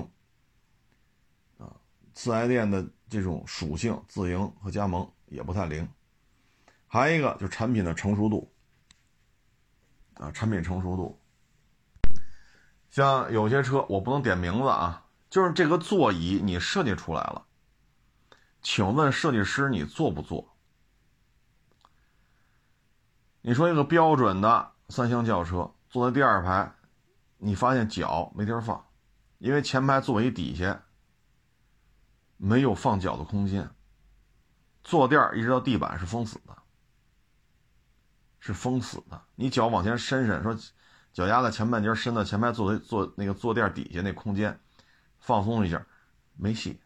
[1.58, 1.74] 啊，
[2.14, 5.88] 四 S 店的这种属性，自营和加盟也不太灵，
[6.86, 8.54] 还有一个就是产品的成熟度。
[10.16, 11.18] 啊，产品成熟度。
[12.90, 17.46] 像有些车，我不能点名字啊，就是这个座椅你设计出来了，
[18.62, 20.56] 请问设计师你做不做？
[23.42, 26.74] 你说一个标准的三厢轿车坐在第二排，
[27.38, 28.84] 你发现脚没地儿放，
[29.38, 30.84] 因为前排座椅底下
[32.38, 33.70] 没有放脚的空间，
[34.84, 36.58] 坐垫一直到地板是封死的，
[38.40, 40.58] 是封死的，你脚往前伸伸说。
[41.18, 44.60] 脚丫子前半截伸到前排坐坐那个坐垫底下那空间，
[45.18, 45.84] 放松一下，
[46.36, 46.80] 没戏。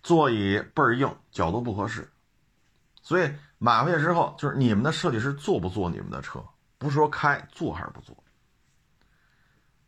[0.00, 2.08] 座椅倍儿硬，角度不合适，
[3.02, 6.40] 所以买回去之后，就是你们的设计师坐不坐你们的车，
[6.78, 8.16] 不是说开坐还是不坐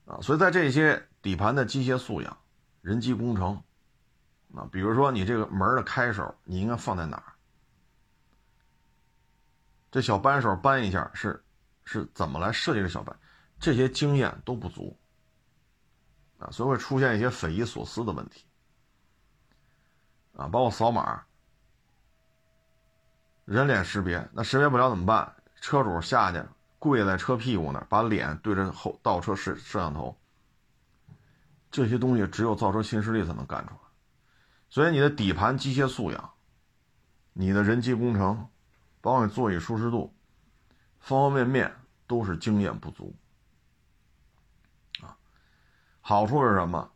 [0.06, 0.18] 啊。
[0.20, 2.36] 所以在这些底盘的机械素养、
[2.80, 3.62] 人机工程
[4.52, 7.34] 啊，比如说你这个门的开手，你应该放在哪儿？
[9.92, 11.40] 这小扳手扳一下是。
[11.90, 13.16] 是怎么来设计这小白？
[13.58, 14.94] 这些经验都不足
[16.38, 18.44] 啊，所以会出现一些匪夷所思的问题
[20.36, 21.24] 啊，包括扫码、
[23.46, 25.34] 人脸识别，那识别不了怎么办？
[25.62, 26.44] 车主下去
[26.78, 30.14] 跪在车屁股那儿，把脸对着后倒车摄摄像头，
[31.70, 33.80] 这些东西只有造车新势力才能干出来。
[34.68, 36.30] 所以你的底盘机械素养、
[37.32, 38.46] 你的人机工程，
[39.00, 40.14] 包括座椅舒适度。
[41.08, 41.74] 方方面面
[42.06, 43.16] 都是经验不足，
[45.00, 45.16] 啊，
[46.02, 46.90] 好处是什么？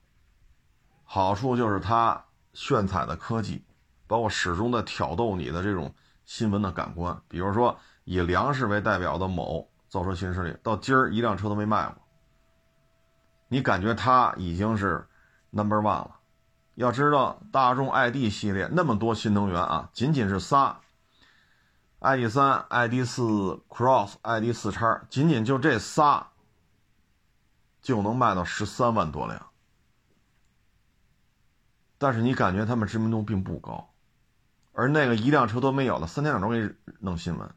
[1.02, 2.22] 好处就是它
[2.52, 3.64] 炫彩的科技，
[4.06, 5.94] 包括始终在挑逗你的这种
[6.26, 7.18] 新闻的感官。
[7.26, 11.96] 比如说，以粮食为代表的某造车新势力，到今儿一辆车都没卖过，
[13.48, 15.08] 你感觉它已经是
[15.48, 16.18] number one 了。
[16.74, 20.81] 要知道，大众 ID 系列那么多新能源啊，仅仅是仨。
[22.02, 23.22] ID 三、ID 四
[23.68, 26.26] Cross、ID 四叉，仅仅就这仨，
[27.80, 29.50] 就能卖到十三万多辆。
[31.98, 33.88] 但是你感觉他们知名度并不高，
[34.72, 37.48] 而那个一辆车都没有的，三天两头给你弄新闻，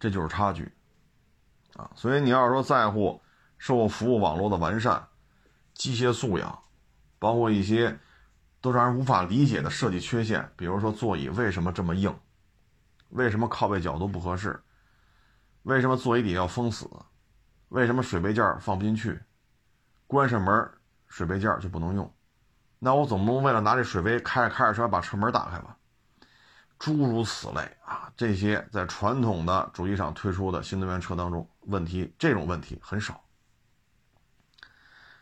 [0.00, 0.72] 这就是差距
[1.76, 1.90] 啊！
[1.94, 3.20] 所以你要是说在乎
[3.58, 5.06] 售后服务网络的完善、
[5.74, 6.58] 机械素养，
[7.18, 8.00] 包括一些
[8.62, 12.18] 都让人无法理解的设计缺陷，比如说座椅为什么这么硬？
[13.10, 14.60] 为什么靠背角度不合适？
[15.62, 16.88] 为什么座椅底要封死？
[17.68, 19.20] 为什么水杯件放不进去？
[20.06, 20.70] 关上门，
[21.08, 22.14] 水杯件就不能用？
[22.78, 25.76] 那我总不能为了拿这水杯开着开着车把车门打开吧？
[26.78, 33.22] 诸如此类啊，这些在传统的主机厂推出的新能源车当中，问题这种问题很少，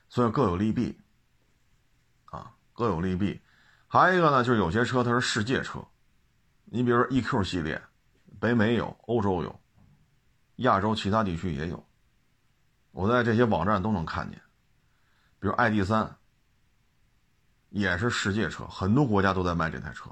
[0.09, 1.01] 所以各有利弊
[2.27, 3.41] 啊，各有利弊。
[3.89, 5.83] 还有一个呢，就是有些车它是世界车。
[6.69, 7.81] 你比如说 EQ 系列，
[8.41, 9.61] 北美有，欧洲有，
[10.57, 11.87] 亚洲其他地区也有，
[12.91, 14.41] 我在这些网站都能看见。
[15.39, 16.17] 比如 ID 三，
[17.71, 20.11] 也是世界车，很多国家都在卖这台车，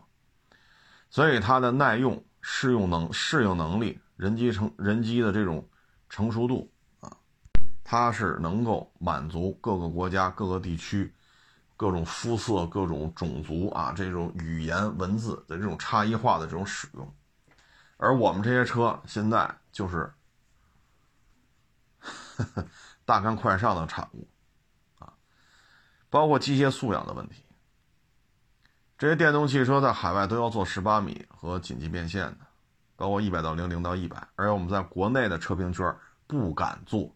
[1.10, 5.68] 所以它的耐用、适用能、适应能力、人机成人机的这种
[6.08, 7.10] 成熟度啊，
[7.82, 11.12] 它是能够满足各个国家、各个地区。
[11.76, 17.14] 各种肤色、各种种族啊，这种语言文字的这种差异化的这种使用，
[17.96, 20.12] 而我们这些车现在就是
[23.04, 24.26] 大干快上的产物
[24.98, 25.12] 啊
[26.10, 27.44] 包括机械素养的问题。
[28.96, 32.46] 这些电动汽车在海外都要做十八米和紧急变线的，
[32.96, 35.94] 包括一百到零零到一百，而且我们在国内的车评圈
[36.26, 37.13] 不敢做。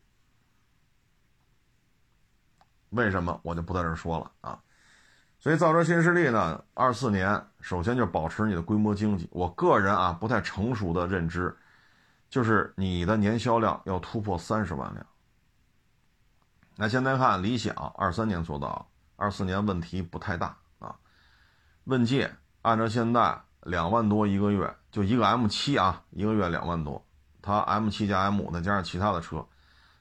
[2.90, 4.58] 为什么我就不在这说了啊？
[5.40, 9.28] 所以造车新势力呢，二四年首先就保持你的规模经济。
[9.30, 11.56] 我个人啊不太成熟的认知，
[12.28, 15.06] 就是你的年销量要突破三十万辆。
[16.74, 20.96] 那现在看理想二三年做到，二四年问题不太大啊。
[21.84, 27.04] 问界按照现在两万多一个月，就一个 M7 啊，一个月两万多，
[27.40, 29.46] 它 M7 加 M5 再加上其他的车，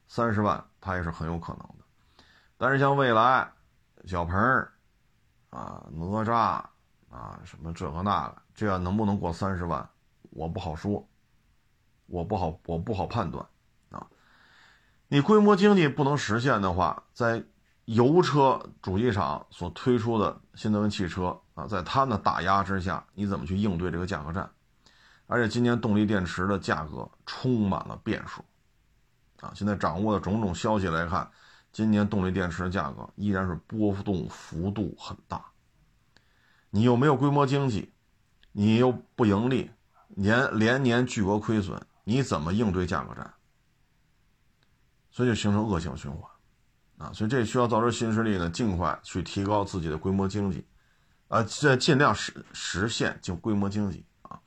[0.08, 1.87] 三十万它也是很有可能的。
[2.58, 3.52] 但是像蔚来、
[4.06, 4.36] 小鹏
[5.52, 6.32] 啊、哪吒
[7.10, 9.88] 啊，什么这个那个，这样能不能过三十万，
[10.32, 11.08] 我不好说，
[12.08, 13.46] 我不好，我不好判断
[13.92, 14.06] 啊。
[15.08, 17.44] 你规模经济不能实现的话，在
[17.86, 24.50] 油车主机厂所推出的新能源汽车啊，在他们的打压之下，你怎么去应对这个价格战？
[25.28, 28.44] 而且今年动力电池的价格充满了变数
[29.42, 29.52] 啊！
[29.54, 31.30] 现在掌握的种种消息来看。
[31.72, 35.46] 今年动力电池的价格依然是波动幅度很大，
[36.72, 37.94] 你又没有规模经济，
[38.52, 39.70] 你又不盈利，
[40.08, 43.32] 年连年巨额亏损，你怎么应对价格战？
[45.12, 46.32] 所以就形成恶性循环，
[46.98, 50.66] 啊，所以这需要造车新势力呢尽快去提高自己的规模经济，
[51.28, 54.40] 啊，这尽量实实现就规模经济啊，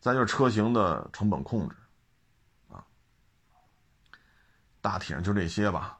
[0.00, 1.76] 再就是车型的成本控制，
[2.68, 2.84] 啊，
[4.80, 5.98] 大体上就这些吧。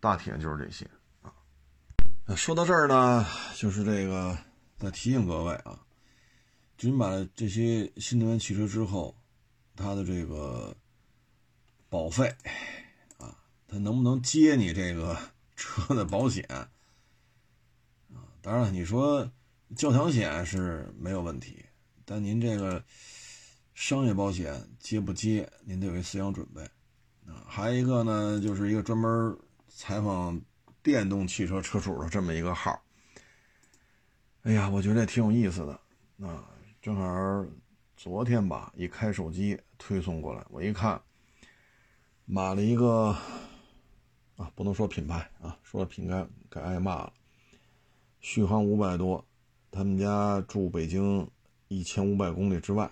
[0.00, 0.88] 大体上就是这些
[1.22, 1.30] 啊。
[2.34, 4.36] 说到这儿呢，就是这个
[4.78, 5.78] 再提醒各位啊，
[6.78, 9.14] 就你买了这些新能源汽车之后，
[9.76, 10.74] 它的这个
[11.88, 12.34] 保费
[13.18, 13.36] 啊，
[13.68, 15.18] 它能不能接你这个
[15.54, 16.66] 车的保险啊？
[18.40, 19.30] 当然了，你说
[19.76, 21.62] 交强险是没有问题，
[22.06, 22.82] 但您这个
[23.74, 26.62] 商业保险接不接，您得有思想准备
[27.26, 27.44] 啊。
[27.46, 29.36] 还有一个呢，就是一个专门。
[29.80, 30.38] 采访
[30.82, 32.78] 电动汽车车主的这么一个号，
[34.42, 35.72] 哎呀，我觉得挺有意思的
[36.28, 36.44] 啊。
[36.82, 37.46] 正好
[37.96, 41.00] 昨天吧，一开手机推送过来，我一看，
[42.26, 43.16] 买了一个
[44.36, 47.14] 啊，不能说品牌啊，说了品牌该挨骂了。
[48.20, 49.26] 续航五百多，
[49.70, 51.26] 他们家住北京
[51.68, 52.90] 一千五百公里之外，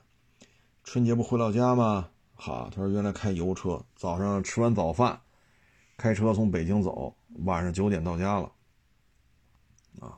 [0.84, 2.08] 春节不回老家吗？
[2.32, 5.20] 好，他说原来开油车，早上吃完早饭。
[5.98, 7.12] 开车从北京走，
[7.44, 8.50] 晚上九点到家了，
[10.00, 10.14] 啊，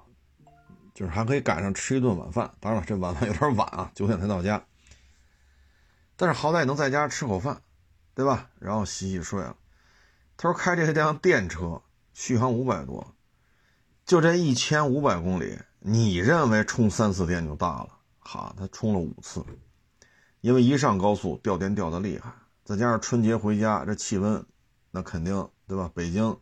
[0.95, 2.53] 就是还可以赶上吃一顿晚饭。
[2.61, 4.63] 当然了，这晚饭有点晚啊， 九点才到家。
[6.17, 7.63] 但是好歹能在家吃口饭，
[8.15, 8.51] 对吧？
[8.59, 9.57] 然后洗洗睡了。
[10.37, 11.81] 他说开这辆电车，
[12.13, 13.15] 续航五百多，
[14.05, 17.89] 就这一千五百公里，你认为充三次电就大了？
[18.19, 19.43] 哈，他充了五次，
[20.43, 22.31] 因为一上高速掉电掉的厉害，
[22.65, 24.45] 再加上春节回家，这气温，
[24.91, 25.49] 那肯定。
[25.71, 25.89] 对吧？
[25.95, 26.37] 北京，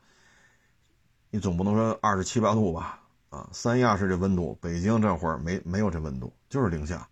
[1.28, 2.98] 你总不能说二十七八度吧？
[3.28, 7.06] 啊，三亚是这温度，北京这会儿没没有这温度，就是零下。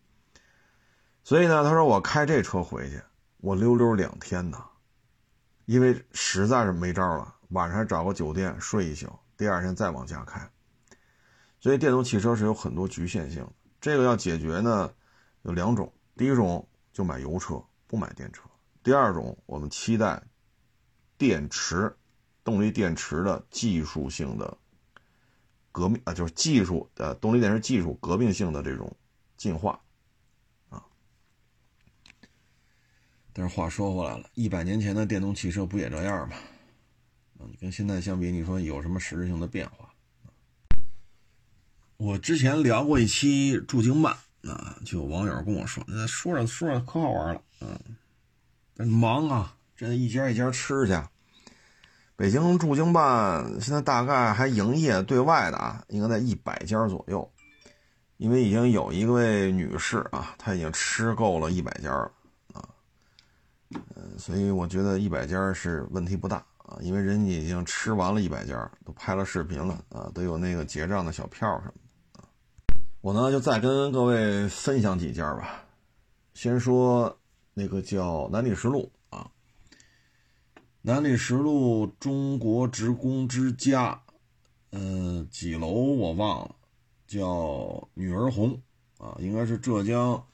[1.25, 3.03] 所以呢，他说我开这车回去，
[3.37, 4.65] 我溜溜两天呢，
[5.67, 10.41] 因为实在是没招了，晚上找个酒店睡一宿，第二天再往家开。
[11.61, 13.47] 所以电动汽车是有很多局限性，
[13.79, 14.91] 这个要解决呢，
[15.43, 18.41] 有两种：第一种就买油车，不买电车；
[18.83, 20.23] 第二种，我们期待
[21.17, 21.95] 电池。
[22.45, 24.57] 动力电池的技术性的
[25.73, 28.97] 革命啊，就是技术的动力电池技术革命性的这种
[29.37, 29.81] 进化
[30.69, 30.81] 啊。
[33.33, 36.37] 但是话说回来了，一百年前的电动汽车不也这样吗？
[37.41, 39.93] 啊，你跟现在相比，你说有什么实质性的变化？
[41.97, 47.43] 我之前聊过一期驻京办啊，就有网友跟我说，那说着说着可好玩了，
[48.77, 50.99] 嗯，忙啊，这一家一家吃去。
[52.17, 57.31] 北京驻京办现在大概还营业对外的啊，应该在一百家左右，
[58.17, 62.11] 因为已经有一位女士啊，她已经吃够了一百家了
[62.55, 62.67] 啊，
[63.69, 71.75] 嗯，所以我觉得一百家是问题不大啊，因为人家已经吃完了一百家，都拍了视频了啊，都有那个结账的小票什么
[72.15, 72.25] 的啊。
[73.03, 75.63] 我呢就再跟各位分享几家吧，
[76.33, 77.15] 先说
[77.53, 78.91] 那个叫南礼士路。
[80.89, 84.01] 南礼士路中国职工之家，
[84.71, 86.55] 嗯，几楼我忘了，
[87.09, 88.57] 叫女儿红
[88.99, 90.25] 啊，应该是浙江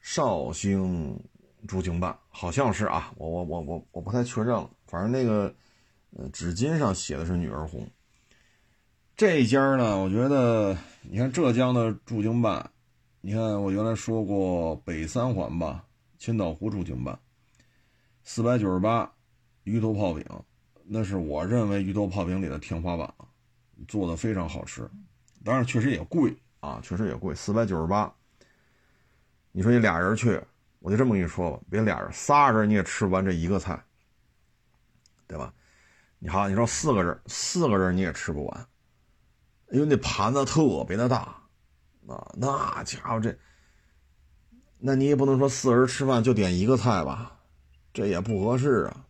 [0.00, 1.22] 绍兴
[1.68, 5.54] 驻京办，好像是啊，我我我我我不太确认了，反正那个
[6.16, 7.86] 呃纸巾上写的是女儿红，
[9.14, 12.70] 这家呢，我觉得你看浙江的驻京办，
[13.20, 15.84] 你看我原来说过北三环吧，
[16.18, 17.20] 千岛湖驻京办，
[18.24, 19.12] 四百九十八
[19.64, 20.24] 鱼头泡饼，
[20.84, 23.14] 那是我认为鱼头泡饼里的天花板，
[23.86, 24.88] 做的非常好吃，
[25.44, 28.12] 当然确实也贵啊，确实也贵，四百九十八。
[29.52, 30.40] 你说你俩人去，
[30.78, 33.82] 我就这么跟你说吧，别俩人，仨人你也吃不完这一个菜，
[35.26, 35.52] 对吧？
[36.18, 38.66] 你好，你说四个人，四个人你也吃不完，
[39.70, 41.18] 因为那盘子特别的大，
[42.06, 43.36] 啊，那家伙这，
[44.78, 47.40] 那你也不能说四人吃饭就点一个菜吧，
[47.92, 49.09] 这也不合适啊啊！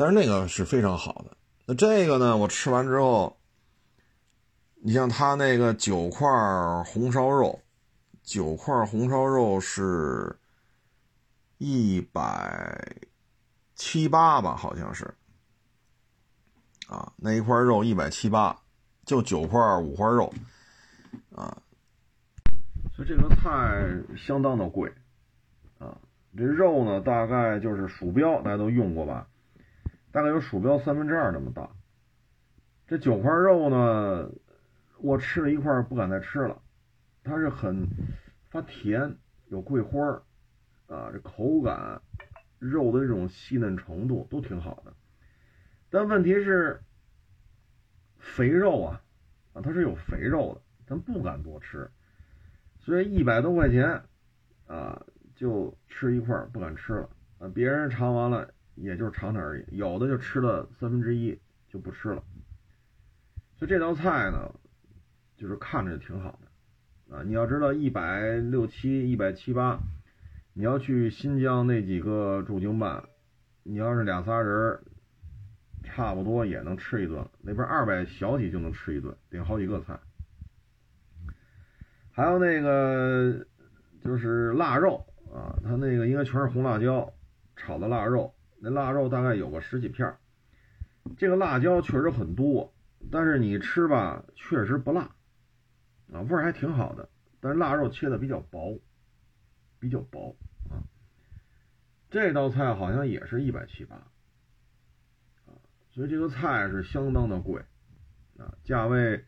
[0.00, 1.36] 但是那个是非常好的，
[1.66, 3.36] 那这个呢，我吃完之后，
[4.76, 6.26] 你像他那个九块
[6.86, 7.60] 红烧肉，
[8.22, 10.34] 九块红烧肉是
[11.58, 12.96] 一百
[13.74, 15.04] 七八吧，好像是。
[16.88, 18.58] 啊，那一块肉一百七八，
[19.04, 20.32] 就九块五花肉，
[21.36, 21.54] 啊，
[22.96, 23.86] 所以这个菜
[24.16, 24.90] 相当的贵，
[25.78, 25.94] 啊，
[26.34, 29.28] 这肉呢大概就是鼠标，大家都用过吧，
[30.12, 31.70] 大概有鼠标三分之二那么大。
[32.86, 34.30] 这九块肉呢，
[34.98, 36.60] 我吃了一块不敢再吃了，
[37.22, 37.86] 它是很
[38.48, 40.22] 发甜，有桂花
[40.88, 42.02] 啊，这口感、
[42.58, 44.92] 肉的这种细嫩程度都挺好的。
[45.88, 46.80] 但问题是，
[48.18, 49.02] 肥肉啊，
[49.52, 51.88] 啊，它是有肥肉的，咱不敢多吃，
[52.80, 54.02] 所以一百多块钱，
[54.66, 55.00] 啊，
[55.36, 62.22] 就吃一块不敢吃了，啊，别人尝完了也就是尝尝而已，有的就吃了三分之一就不吃了，
[63.56, 64.54] 所以这道菜呢，
[65.36, 69.78] 就是看着挺好的，啊，你要知道一百六七、一百七八，
[70.54, 73.04] 你要去新疆那几个驻京办，
[73.62, 74.80] 你要是俩仨人。
[75.82, 79.98] 差不多也能吃一顿，那边二百小几就能吃一顿，点好几个菜。
[82.12, 83.46] 还有那个
[84.04, 87.10] 就是腊肉啊，它那个应该全是红辣椒
[87.56, 90.16] 炒的腊肉，那腊肉大概有个十几片
[91.16, 92.72] 这个辣椒确实很多，
[93.10, 95.10] 但是你吃吧，确实不辣
[96.12, 97.08] 啊，味儿还挺好的。
[97.40, 98.78] 但是腊肉切的比较薄，
[99.78, 100.36] 比较薄
[100.68, 100.84] 啊。
[102.10, 103.96] 这道菜好像也是一百七八。
[103.96, 104.06] 啊
[105.92, 107.60] 所以这个菜是相当的贵，
[108.38, 109.24] 啊，价位，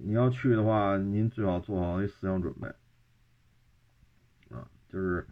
[0.00, 2.68] 你要去的话，您最好做好一思想准备，
[4.54, 5.26] 啊，就是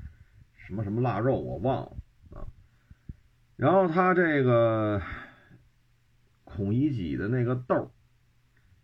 [0.57, 1.97] 什么什么腊肉我忘了，
[3.59, 5.03] 然后他这个
[6.45, 7.93] 孔乙己的那个豆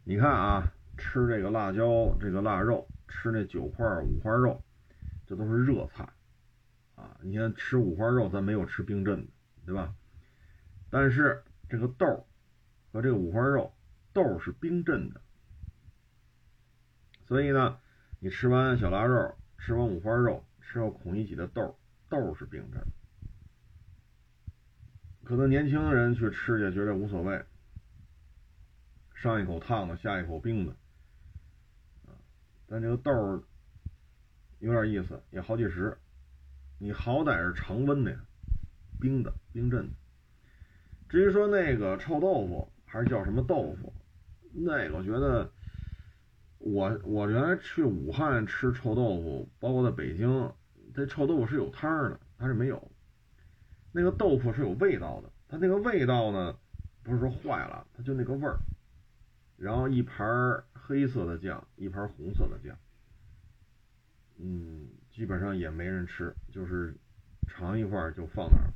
[0.02, 4.62] 你看啊，吃这个辣椒这个腊肉，吃那九块五花肉，
[5.26, 6.06] 这都是热菜，
[6.96, 9.32] 啊，你看吃五花肉咱没有吃冰镇的，
[9.64, 9.94] 对吧？
[10.90, 11.42] 但是。
[11.66, 12.26] 这个豆
[12.92, 13.74] 和这个五花肉，
[14.12, 15.20] 豆是冰镇的，
[17.26, 17.78] 所以呢，
[18.20, 21.76] 你吃完小腊肉，吃完五花肉，吃到孔乙己的豆，
[22.10, 23.03] 豆是冰镇的。
[25.24, 27.42] 可能年轻人去吃去觉得无所谓，
[29.14, 30.76] 上一口烫的，下一口冰的，
[32.66, 33.42] 但这个豆儿
[34.58, 35.96] 有点意思，也好几十，
[36.78, 38.18] 你好歹是常温的呀，
[39.00, 39.94] 冰的，冰镇的。
[41.08, 43.92] 至于说那个臭豆腐还是叫什么豆腐，
[44.52, 45.50] 那个我觉得，
[46.58, 50.52] 我我原来去武汉吃臭豆腐，包括在北京，
[50.94, 52.90] 这臭豆腐是有汤的，它是没有。
[53.97, 56.59] 那个豆腐是有味道的，它那个味道呢，
[57.05, 58.59] 不是说坏了，它就那个味儿。
[59.57, 60.28] 然后一盘
[60.72, 62.76] 黑色的酱，一盘红色的酱，
[64.36, 66.92] 嗯，基本上也没人吃，就是
[67.47, 68.74] 尝一块就放那儿。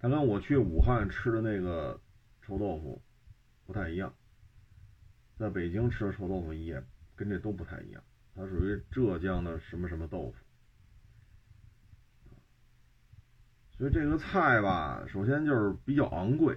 [0.00, 2.00] 它跟我去武汉吃的那个
[2.42, 3.00] 臭豆腐
[3.64, 4.12] 不太一样，
[5.38, 6.82] 在北京吃的臭豆腐也
[7.14, 8.02] 跟这都不太一样，
[8.34, 10.43] 它属于浙江的什么什么豆腐。
[13.76, 16.56] 所以这个菜吧，首先就是比较昂贵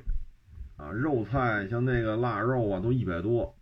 [0.75, 3.55] 啊，肉菜像那个腊肉啊都一百多，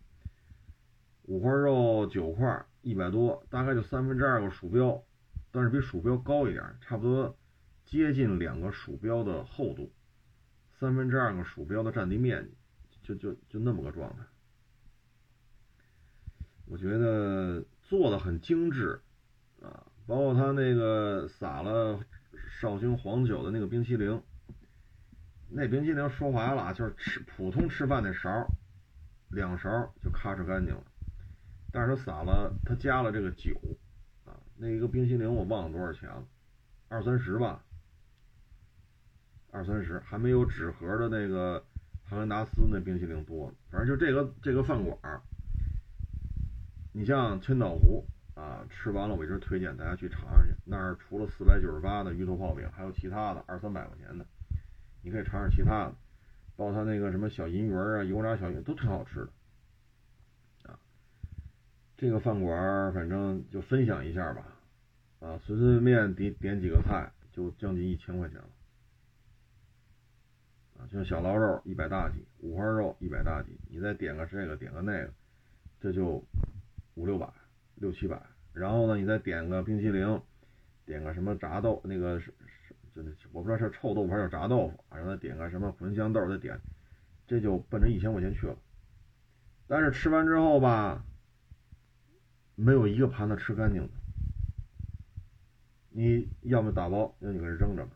[1.23, 5.01] 五花肉九块一百多，大概就三分之二个鼠标，
[5.51, 7.35] 但是比鼠标高一点，差不多。
[7.85, 9.91] 接近两个鼠标的厚度，
[10.79, 14.23] 三分之二个鼠标的占地面积，就就就那么个状态。
[16.65, 18.99] 我觉得做的很精致
[19.61, 21.99] 啊，包括他那个撒了
[22.59, 24.21] 绍兴黄酒的那个冰淇淋，
[25.49, 28.47] 那冰淇淋说白了就是吃普通吃饭那勺，
[29.29, 30.83] 两勺就咔哧干净了。
[31.71, 33.51] 但是它撒了，它加了这个酒
[34.23, 36.25] 啊，那一个冰淇淋我忘了多少钱了，
[36.87, 37.61] 二三十吧。
[39.51, 41.61] 二三十还没有纸盒的那个
[42.05, 44.97] 哈根达斯那冰淇淋多，反正就这个这个饭馆，
[46.93, 48.05] 你像千岛湖
[48.35, 50.53] 啊，吃完了我一直推荐大家去尝尝去。
[50.65, 54.25] 那儿除了四百九十八的鱼头泡饼，还有其他的二三百块钱的，
[55.01, 55.95] 你可以尝尝其他的，
[56.57, 60.77] 包括他那个什么小银鱼啊、油炸小鱼都挺好吃的啊。
[61.95, 64.45] 这个饭馆反正就分享一下吧，
[65.21, 68.49] 啊，随随便便点点几个菜就将近一千块钱了。
[70.77, 75.13] 啊，像小捞肉一百大几，五花肉一百大几，你再点个这个，点个那个，
[75.79, 76.21] 这就
[76.95, 77.31] 五六百、
[77.75, 78.21] 六七百。
[78.53, 80.21] 然后呢，你再点个冰淇淋，
[80.85, 86.59] 点个什么炸豆，那个是是，就那我不知道是臭豆腐还是炸豆腐，然后再点个什么茴香豆，再点，
[87.27, 88.55] 这就奔着一千块钱去了。
[89.67, 91.03] 但是吃完之后吧，
[92.55, 93.89] 没有一个盘子吃干净的，
[95.89, 97.91] 你要么打包，要么你给扔着吧，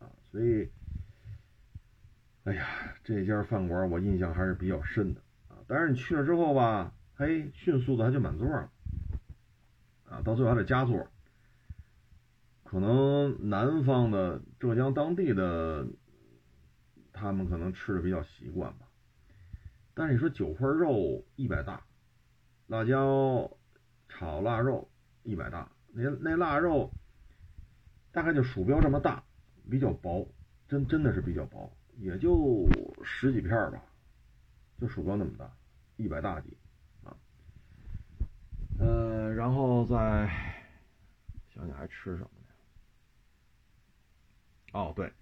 [0.00, 0.70] 啊，所以。
[2.44, 2.66] 哎呀，
[3.04, 5.62] 这家饭馆我印象还是比较深的啊！
[5.68, 8.70] 但是你去了之后吧，嘿，迅速的他就满座了
[10.08, 11.06] 啊，到最后还得加座。
[12.64, 15.86] 可能南方的浙江当地的，
[17.12, 18.88] 他们可能吃的比较习惯吧。
[19.94, 21.84] 但是你说九块肉一百大，
[22.66, 23.50] 辣椒
[24.08, 24.90] 炒腊肉
[25.22, 26.90] 一百大，那那腊肉
[28.10, 29.22] 大概就鼠标这么大，
[29.70, 30.26] 比较薄，
[30.66, 31.70] 真真的是比较薄。
[31.98, 32.66] 也就
[33.04, 33.82] 十几片吧，
[34.80, 35.52] 就鼠标那么大，
[35.96, 36.56] 一百大几。
[38.82, 39.94] 呃，然后再
[41.54, 42.54] 想想还吃什么呢？
[44.72, 45.12] 哦，对，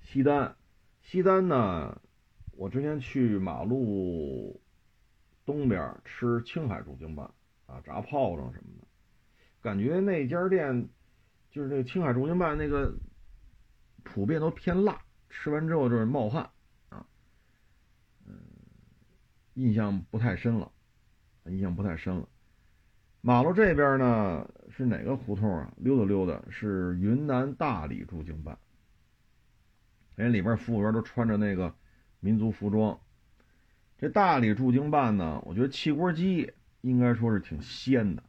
[0.00, 0.56] 西单，
[1.02, 2.00] 西单呢，
[2.52, 4.62] 我之前去马路
[5.44, 7.28] 东边吃青海驻京办
[7.66, 8.86] 啊，炸炮仗什么的，
[9.60, 10.88] 感觉那家店
[11.50, 12.96] 就是那个青海驻京办那个
[14.04, 15.02] 普遍都偏辣。
[15.30, 16.50] 吃完之后就是冒汗，
[16.90, 17.06] 啊，
[18.26, 18.36] 嗯，
[19.54, 20.70] 印象不太深了，
[21.46, 22.28] 印象不太深了。
[23.22, 25.70] 马路这边呢是哪个胡同啊？
[25.76, 28.56] 溜达溜达是云南大理驻京办，
[30.16, 31.74] 人里边服务员都穿着那个
[32.20, 32.98] 民族服装。
[33.98, 36.50] 这大理驻京办呢，我觉得汽锅鸡
[36.80, 38.22] 应该说是挺鲜的，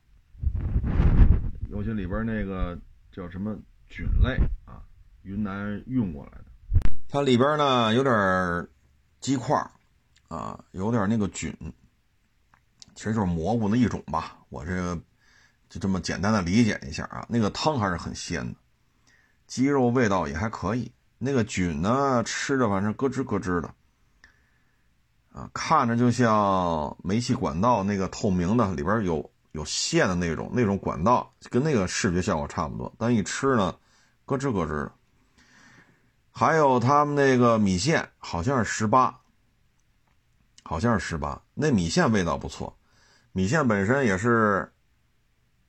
[1.70, 2.78] 尤其里边那个
[3.14, 4.36] 叫什么菌类
[4.66, 4.84] 啊，
[5.24, 6.46] 云南运过来的。
[7.08, 8.68] 它里边呢有点
[9.22, 9.56] 鸡块
[10.28, 11.54] 啊，有点那个菌，
[12.96, 14.38] 其实就是蘑菇的一种吧。
[14.50, 15.00] 我这个
[15.70, 17.26] 就这么简单的理解一下啊。
[17.30, 18.56] 那个汤还是很鲜的，
[19.48, 20.92] 鸡肉味道也还可以。
[21.18, 23.74] 那个菌呢，吃着反正咯吱咯吱的，
[25.32, 32.92] 啊，看着就像煤气管道那个透明的，里边有有线的那种那种管道，跟那个视觉效果差不多。
[32.98, 33.76] 但一吃呢，
[34.26, 34.92] 咯吱咯吱的。
[36.32, 39.20] 还有他们那个米线，好像是十八，
[40.64, 41.40] 好像是十八。
[41.54, 42.76] 那米线味道不错，
[43.32, 44.72] 米线本身也是，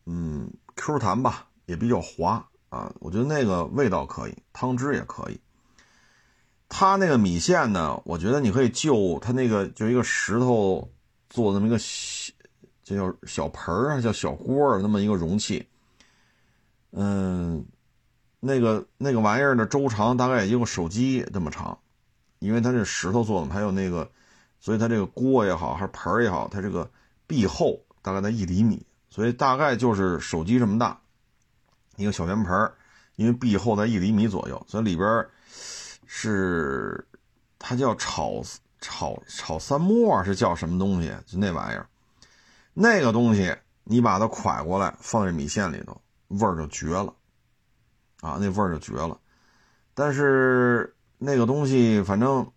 [0.06, 2.92] 嗯，Q 弹吧，也比较滑啊。
[3.00, 5.40] 我觉得那个味道可以，汤汁也可以。
[6.68, 10.90] 他那个米线呢，我觉得你可以就他那个就一个石头
[11.28, 12.32] 做的那么一个小，
[12.82, 15.66] 这叫小盆儿啊，叫小锅儿那么一个容器，
[16.90, 17.64] 嗯。
[18.44, 21.78] 那个那个玩意儿的周长大概也就手机这么长，
[22.40, 24.10] 因为它是石头做的，还有那个，
[24.58, 26.90] 所以它这个锅也好，还是盆儿也好，它这个
[27.32, 31.00] 壁厚大概在一厘米，所以大概就是手机这么大
[31.96, 32.70] 一个小圆盆，
[33.16, 35.26] 因为壁厚在一厘米左右，所以里边
[36.04, 37.08] 是
[37.58, 38.42] 它叫炒
[38.82, 41.10] 炒炒三沫是叫什么东西？
[41.24, 41.88] 就那玩意儿，
[42.74, 47.14] 那个东西你把它蒯过来放在米线里头，味儿就绝了。
[48.20, 49.18] 啊，那味儿就绝了，
[49.94, 52.52] 但是那个东西反正，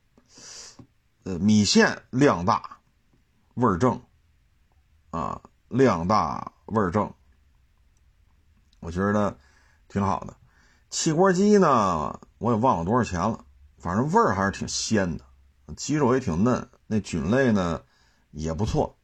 [1.24, 2.78] 呃，米线量大，
[3.54, 4.02] 味儿正，
[5.16, 7.14] 啊，量大味儿正，
[8.82, 9.38] 我觉得
[9.88, 10.36] 挺好的。
[10.90, 13.46] 汽锅鸡呢，我也忘了多少钱了，
[13.78, 15.26] 反正味儿还是挺鲜的，
[15.78, 17.82] 鸡肉也挺嫩，那菌类呢
[18.32, 18.98] 也不错，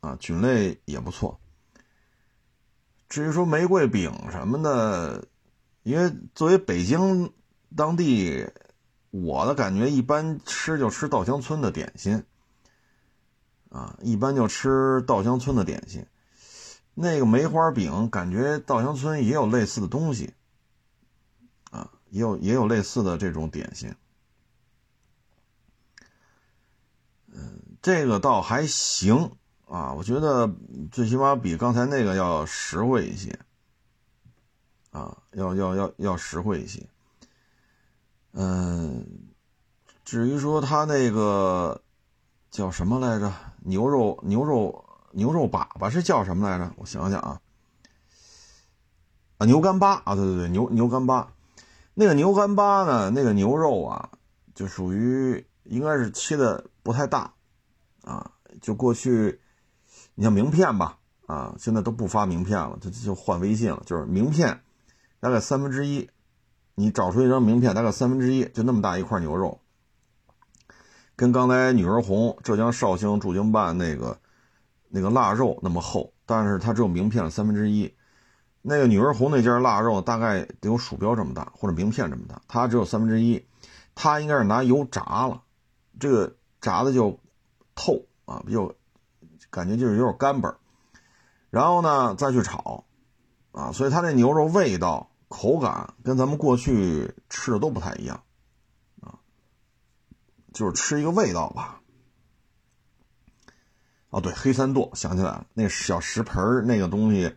[0.00, 1.40] 啊，菌类也不错。
[3.08, 5.28] 至于说玫瑰饼什么的。
[5.82, 7.32] 因为作为北京
[7.74, 8.46] 当地，
[9.10, 12.22] 我的感觉一般吃就吃稻香村的点心，
[13.70, 16.06] 啊，一般就吃稻香村的点心。
[16.92, 20.34] 那个梅花饼，感觉稻香村也有类似的东西，
[21.70, 23.94] 啊，也有也有类似的这种点心。
[27.32, 29.32] 嗯，这个倒还行
[29.66, 30.54] 啊，我觉得
[30.92, 33.38] 最起码比刚才那个要实惠一些。
[34.90, 36.84] 啊，要要要要实惠一些，
[38.32, 39.06] 嗯，
[40.04, 41.80] 至于说他那个
[42.50, 43.32] 叫什么来着？
[43.62, 46.72] 牛肉牛肉牛肉粑粑是叫什么来着？
[46.76, 47.40] 我想想啊，
[49.38, 51.32] 啊牛干巴啊，对对对，牛牛干巴。
[51.94, 53.10] 那个牛干巴呢？
[53.10, 54.10] 那个牛肉啊，
[54.54, 57.34] 就属于应该是切的不太大
[58.02, 58.32] 啊。
[58.60, 59.40] 就过去，
[60.14, 63.82] 你像名片吧，啊，现在都不发名片了，就就换微信了。
[63.86, 64.62] 就是名片，
[65.20, 66.10] 大概三分之一，
[66.74, 69.60] 你找出一张名片，大概三分之一，就那么大一块牛肉，
[71.20, 74.18] 跟刚才女儿红浙江绍兴驻京办那个
[74.88, 77.94] 那个腊肉那么厚，但是它只有名片的三分之一。
[78.62, 83.44] 那个女儿红那家腊肉大概得有鼠标这么大，或者名片这么大，它只有三分之一。
[83.94, 85.42] 它应该是拿油炸了，
[85.98, 87.18] 这个炸的就
[87.74, 88.72] 透啊，比较
[89.50, 90.56] 感觉就是有点干巴
[91.50, 92.84] 然后呢再去炒
[93.52, 98.22] 啊，所以它那牛肉味道、口感跟咱们过去吃的都不太一样，
[100.60, 101.80] 就是吃一个味道吧。
[104.10, 107.34] 哦，对，黑三剁想起来了，那小石盆那个东西。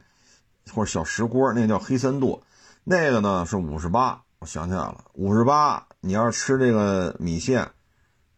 [0.74, 2.42] 或者小石锅，那叫黑三剁，
[2.86, 4.24] 那个呢是五十八。
[4.40, 5.86] 我想起来了，五十八。
[6.00, 7.70] 你要是吃这个米线，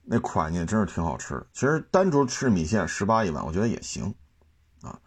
[0.04, 1.46] 那款呢真是挺好吃。
[1.54, 4.16] 其实单独吃米线十八一碗，我觉得也行
[4.82, 5.00] 啊。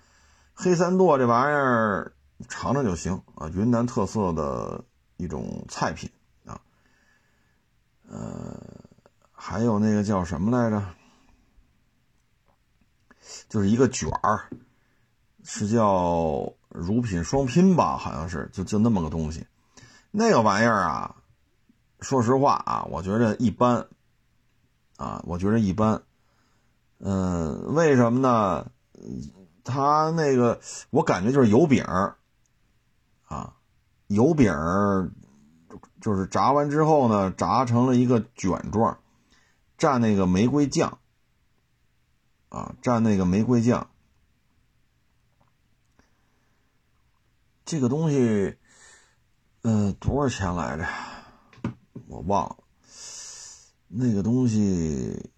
[0.55, 2.13] 黑三剁这玩意儿
[2.49, 4.85] 尝尝就行啊，云南特色的
[5.17, 6.09] 一种菜品
[6.47, 6.61] 啊。
[8.09, 8.61] 呃，
[9.41, 10.83] 还有那个叫什么来着？
[13.49, 14.51] 就是一个卷儿，
[15.45, 16.53] 是叫。
[16.69, 19.47] 乳品双拼吧，好像是就就那么个东西，
[20.11, 21.17] 那个玩意儿啊，
[22.01, 23.87] 说实话啊，我觉得一般，
[24.99, 26.03] 啊，我觉得一般，
[26.99, 28.71] 嗯，为什么呢？
[29.65, 30.61] 它那个
[30.91, 31.83] 我感觉就是油饼
[33.25, 33.55] 啊，
[34.09, 34.53] 油饼
[36.03, 38.99] 就是炸完之后呢，炸成了一个卷状，
[39.79, 40.99] 蘸那个玫瑰酱，
[42.49, 43.89] 啊，蘸那个玫瑰酱。
[47.65, 48.57] 这个东西，
[49.63, 50.87] 嗯，多少钱来着？
[52.09, 52.57] 我忘了。
[53.89, 55.31] 那个东西，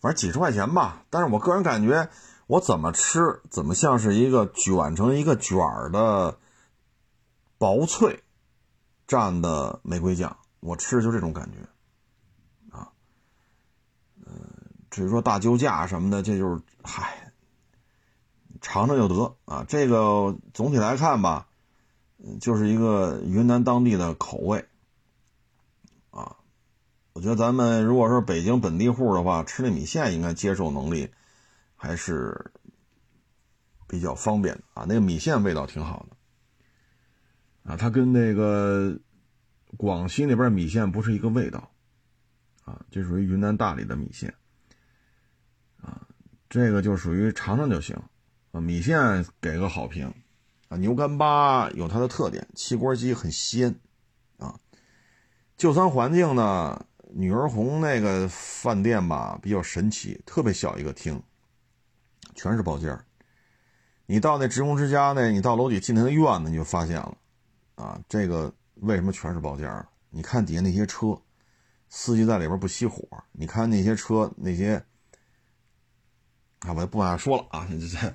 [0.00, 1.04] 反正几十块钱吧。
[1.08, 2.10] 但是我个人感觉，
[2.46, 6.38] 我怎么吃，怎么像是一个卷成一个卷儿的
[7.56, 8.22] 薄脆
[9.06, 11.58] 蘸的玫瑰酱，我吃就这种感觉。
[12.76, 12.92] 啊，
[14.26, 14.52] 嗯，
[14.98, 17.32] 至于说大救驾什么的，这就是嗨。
[18.60, 19.64] 尝尝就得啊！
[19.68, 21.46] 这个总体来看吧，
[22.40, 24.66] 就是一个云南当地的口味
[26.10, 26.38] 啊。
[27.12, 31.08] 我觉得咱们如果说北京本地户的话，吃那米线应该接受能力
[31.76, 32.50] 还是
[33.86, 34.84] 比较方便的啊。
[34.88, 38.98] 那个米线味道挺好的啊，它跟那个
[39.76, 41.70] 广西那边米线不是一个味道
[42.64, 44.34] 啊，这属于云南大理的米线，
[46.48, 47.96] 这个就属于尝尝就行。
[48.50, 50.10] 啊，米线给个好评，
[50.68, 53.78] 啊，牛干巴有它的特点，汽锅鸡很鲜，
[54.38, 54.58] 啊，
[55.54, 61.22] 就餐环境呢，女儿红那个饭店吧比较神奇，特别小一个厅，
[62.34, 62.98] 全是包间
[64.06, 67.14] 你到那职工之家那，你到楼底进那个院子，你就发现了，
[67.74, 69.70] 啊，这个为什么全是包间
[70.08, 71.20] 你看底下那些车，
[71.90, 74.82] 司机在里边不熄火，你看那些车那些。
[76.60, 77.66] 啊，我就不往下说了啊！
[77.70, 78.14] 这这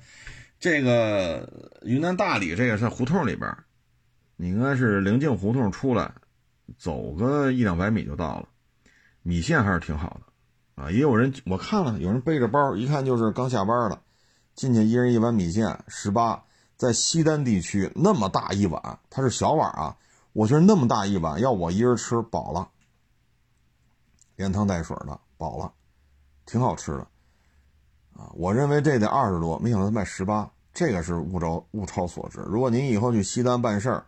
[0.60, 1.48] 这个
[1.82, 3.56] 云南大理这个在胡同里边，
[4.36, 6.12] 你应该是灵境胡同出来，
[6.78, 8.48] 走个一两百米就到了。
[9.22, 10.90] 米线还是挺好的啊！
[10.90, 14.02] 也有人我看了，有人背着包，一看就是刚下班的，
[14.54, 16.44] 进去一人一碗米线，十八。
[16.76, 19.96] 在西单地区那么大一碗，它是小碗啊，
[20.32, 22.68] 我觉得那么大一碗，要我一人吃饱了，
[24.34, 25.72] 连汤带水的饱了，
[26.44, 27.06] 挺好吃的。
[28.16, 32.40] 啊，我认为这得二十多，没想到卖十八，这个是物超物超所值。
[32.46, 34.06] 如果您以后去西单办事儿，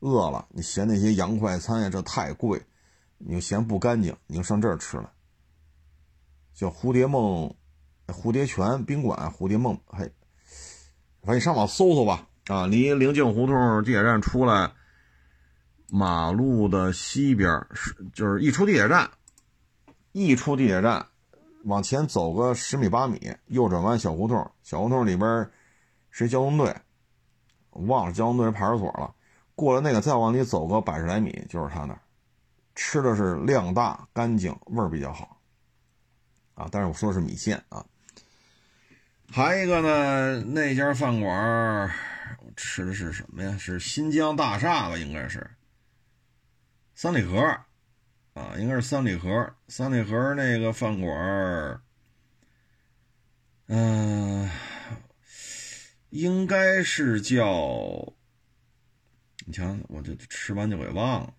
[0.00, 2.60] 饿了，你嫌那些洋快餐呀这太贵，
[3.18, 5.10] 你又嫌不干净，你就上这儿吃了。
[6.54, 7.54] 叫蝴蝶梦，
[8.08, 10.12] 蝴蝶泉宾馆，蝴蝶梦，嘿，
[11.22, 12.28] 反正你上网搜搜吧。
[12.46, 14.72] 啊，离灵境胡同地铁站出来，
[15.88, 19.10] 马路的西边是就是一出地铁站，
[20.12, 21.06] 一出地铁站。
[21.64, 25.50] 往前走个十米八米，右转弯小胡同，小胡同里边
[26.10, 26.74] 是交通队，
[27.70, 29.14] 忘了交通队派出所了。
[29.54, 32.00] 过了那个，再往里走个百十来米，就是他那儿，
[32.74, 35.38] 吃的是量大、干净、味儿比较好
[36.54, 36.66] 啊。
[36.72, 37.84] 但是我说的是米线啊。
[39.30, 41.90] 还一个呢，那家饭馆
[42.38, 43.54] 我吃的是什么呀？
[43.58, 44.96] 是新疆大厦吧？
[44.96, 45.48] 应该是
[46.94, 47.38] 三里河
[48.40, 51.82] 啊，应该是三里河，三里河那个饭馆儿，
[53.66, 54.50] 嗯，
[56.08, 58.14] 应该是叫，
[59.44, 61.34] 你瞧，我这吃完就给忘了，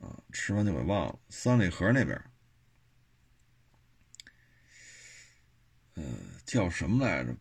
[0.00, 2.20] 啊，吃完就给忘了，三里河那边，
[5.94, 6.02] 呃，
[6.44, 7.32] 叫什么来着？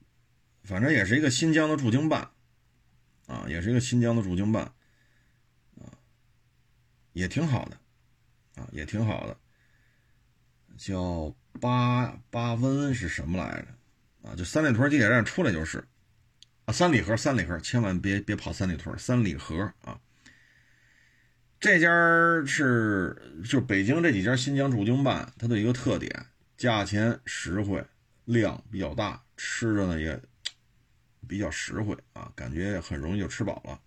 [0.64, 2.30] 反正也是一个新疆的驻京办，
[3.26, 4.64] 啊，也是一个新疆的驻京办，
[5.82, 5.90] 啊，
[7.14, 7.80] 也挺好的。
[8.56, 9.38] 啊，也挺好的，
[10.78, 14.30] 叫八八温是什么来着？
[14.30, 15.86] 啊，就三里屯地铁站出来就是，
[16.66, 20.00] 啊，三里河，三里河，千万别别跑三里屯，三里河啊。
[21.60, 21.90] 这家
[22.46, 26.26] 是就北京这几家新疆驻京办，它的一个特点，
[26.58, 27.86] 价钱实惠，
[28.26, 30.22] 量比较大，吃着呢也
[31.28, 33.80] 比较实惠啊，感觉很容易就吃饱了。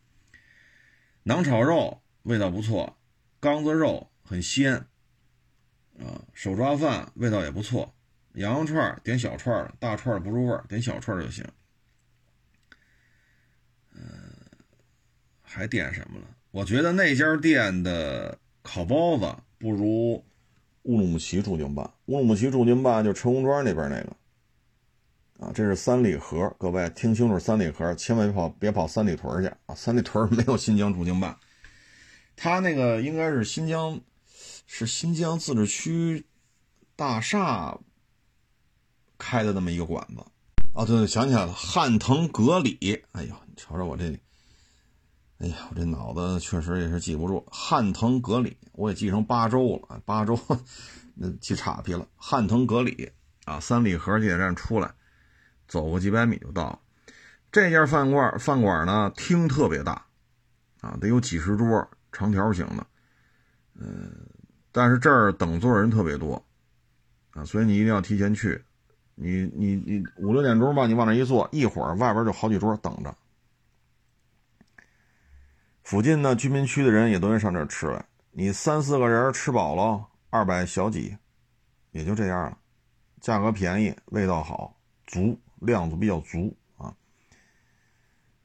[1.25, 2.99] 馕炒肉味道不错，
[3.41, 4.11] 缸子肉。
[4.29, 4.75] 很鲜，
[5.99, 7.95] 啊，手抓饭味道也不错，
[8.35, 11.43] 羊肉串点小串，大串不入味，点小串就行。
[13.95, 14.03] 嗯，
[15.41, 16.27] 还点什么了？
[16.51, 20.23] 我觉得那家店的烤包子不如
[20.83, 21.91] 乌鲁木齐驻京办。
[22.05, 29.75] 乌鲁木齐驻京办就车公庄那边那个，啊，这是三里河，各位听清楚，三里河，千万别跑，别跑三里屯去啊！
[29.75, 31.35] 三里屯没有新疆驻京办，
[32.37, 33.99] 他那个应该是新疆。
[34.71, 36.27] 是新疆自治区
[36.95, 37.79] 大厦
[39.17, 40.23] 开的那么一个馆子，
[40.75, 43.03] 哦，对对，想起来了，汉腾格里。
[43.13, 44.05] 哎呦，你瞧瞧我这，
[45.39, 47.45] 哎呀，我这脑子确实也是记不住。
[47.51, 50.39] 汉腾格里，我也记成八州了，八州
[51.17, 52.07] 那记岔皮了。
[52.17, 53.11] 汉腾格里
[53.47, 54.95] 啊，三里河地铁站出来，
[55.67, 56.79] 走个几百米就到了。
[57.51, 60.05] 这家饭馆饭馆呢，厅特别大，
[60.83, 62.87] 啊，得有几十桌，长条形的，
[63.75, 64.28] 嗯。
[64.73, 66.43] 但是这儿等座人特别多，
[67.31, 68.63] 啊，所以你一定要提前去。
[69.21, 73.13] 你你你五六点钟吧，你往那一坐，一会儿外边就好几桌等着。
[75.83, 78.05] 附近呢，居民区的人也都愿上这儿吃来。
[78.31, 81.17] 你三四个人吃饱了，二百小几，
[81.91, 82.59] 也就这样了。
[83.21, 86.95] 价格便宜，味道好，足量子比较足啊。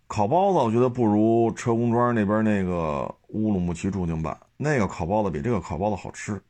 [0.07, 4.35] 烤包子我觉得不如车公庄那边那个乌鲁木齐驻京办。
[4.63, 6.41] 那个烤包子比这个烤包子好吃，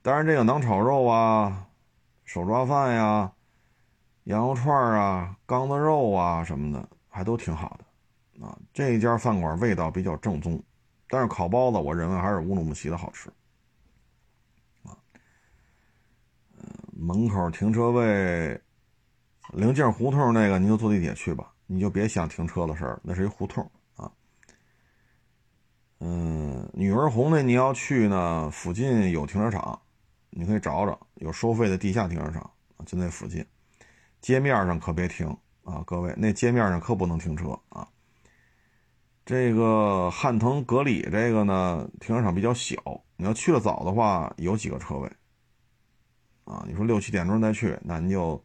[0.00, 1.66] 当然这个馕炒肉啊、
[2.24, 3.32] 手抓饭呀、
[4.24, 8.56] 羊肉串啊、缸子肉啊什么的还都挺好的啊。
[8.72, 10.62] 这一家饭馆味道比较正宗，
[11.08, 13.28] 但是烤包子我认为还是乌鲁木齐的好吃
[14.84, 14.94] 啊。
[16.92, 18.60] 门口停车位，
[19.52, 23.68] 灵境胡同那个你就坐地铁去吧，你就别想停车的事儿，那是一胡同。
[26.04, 29.80] 嗯，女儿红那你要去呢，附近有停车场，
[30.30, 32.50] 你可以找找有收费的地下停车场
[32.84, 33.46] 就那附近，
[34.20, 35.28] 街面上可别停
[35.62, 37.86] 啊，各位，那街面上可不能停车啊。
[39.24, 42.74] 这个汉腾格里这个呢，停车场比较小，
[43.16, 45.08] 你要去的早的话，有几个车位
[46.42, 46.64] 啊。
[46.66, 48.44] 你说六七点钟再去，那你就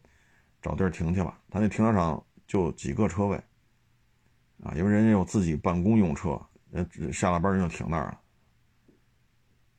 [0.62, 1.40] 找地儿停去吧。
[1.50, 3.36] 他那停车场就几个车位
[4.62, 6.40] 啊，因为人家有自己办公用车。
[6.72, 8.20] 呃，下了班就停那儿了，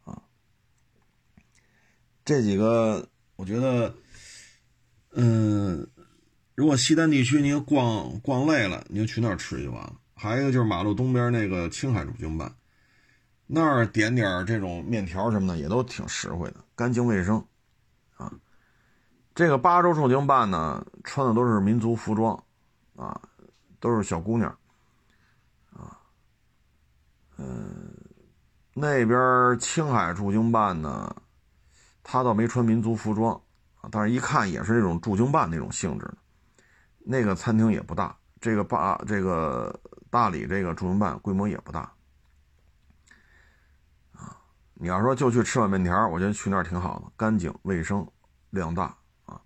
[0.06, 0.22] 啊，
[2.26, 3.96] 这几个我觉得，
[5.12, 5.88] 嗯，
[6.56, 9.96] 如果西单地区您逛逛累了，您就去那儿吃就完了。
[10.16, 12.54] 还有一个就是马路东边那个青海驻京办，
[13.46, 17.46] 那儿点点这种面条什么的也都挺实惠的，干净卫生，
[18.18, 18.34] 啊，
[19.34, 22.44] 这个八州驻京办呢，穿的都是民族服装，
[22.96, 23.22] 啊，
[23.80, 24.59] 都是小姑娘。
[27.42, 27.96] 嗯，
[28.74, 31.16] 那边青海驻京办呢，
[32.04, 33.42] 他倒没穿民族服装，
[33.90, 36.18] 但是一看也是那种驻京办那种性质的。
[36.98, 39.74] 那个餐厅也不大，这个八这个
[40.10, 41.90] 大理这个驻京办规模也不大
[44.12, 44.36] 啊。
[44.74, 48.06] 你要说就去吃碗面条，我觉得去那儿挺好的，干净卫生，
[48.50, 48.94] 量大
[49.26, 49.40] 啊。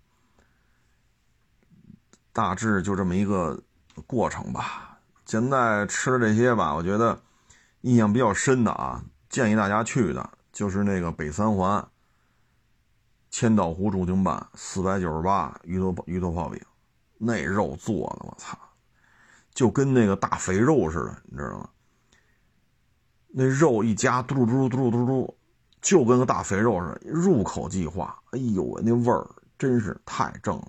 [2.32, 3.62] 大致就这么一个
[4.04, 4.98] 过程吧。
[5.26, 7.22] 现在吃这些吧，我觉得。
[7.84, 11.86] 印象比较深的啊，建议大家去的就是那个北三环
[13.30, 16.58] 千岛湖驻京办四百九十八鱼头鱼头泡饼，
[17.18, 18.58] 那肉做的我操，
[19.52, 21.68] 就跟那个大肥肉似的，你知道吗？
[23.28, 25.36] 那肉一夹嘟噜嘟噜嘟嘟嘟嘟，
[25.82, 28.18] 就跟个大肥肉似的，入口即化。
[28.30, 29.28] 哎呦喂，那味儿
[29.58, 30.68] 真是太正了，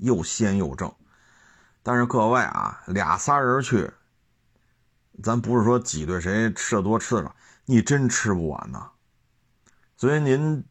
[0.00, 0.92] 又鲜又正。
[1.82, 3.90] 但是各位啊，俩仨人去。
[5.22, 8.90] 咱不是说挤兑谁吃的多吃的少，你真吃不完呐。
[9.96, 10.64] 所以您，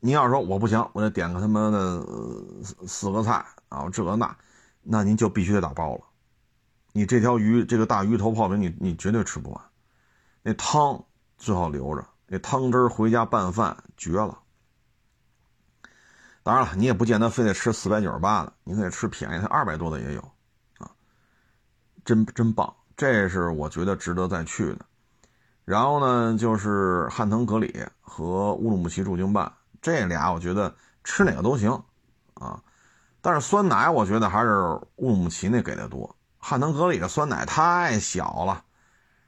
[0.00, 2.04] 您要说我不行，我得点个他妈的
[2.86, 4.36] 四个菜啊，这个那，
[4.82, 6.02] 那您就必须得打包了。
[6.92, 9.60] 你这条鱼，这个大鱼头泡饼，你你绝对吃不完。
[10.42, 11.04] 那汤
[11.38, 14.38] 最好留着，那汤汁回家拌饭绝了。
[16.44, 20.20] 当然了，你也不见得非得吃四百九十八的，你可以吃便宜，它二百多的也有，
[20.78, 20.90] 啊，
[22.04, 24.86] 真真棒，这是我觉得值得再去的。
[25.64, 30.72] 然后呢，就是汉腾格里和乌鲁木齐驻京办这俩，我觉得
[31.02, 31.82] 吃哪个都行，
[32.34, 32.62] 啊，
[33.20, 34.54] 但是酸奶我觉得还是
[34.98, 38.62] 乌鲁木齐那给的多，汉腾格里的酸奶太小了，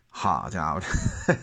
[0.08, 0.80] 好家伙，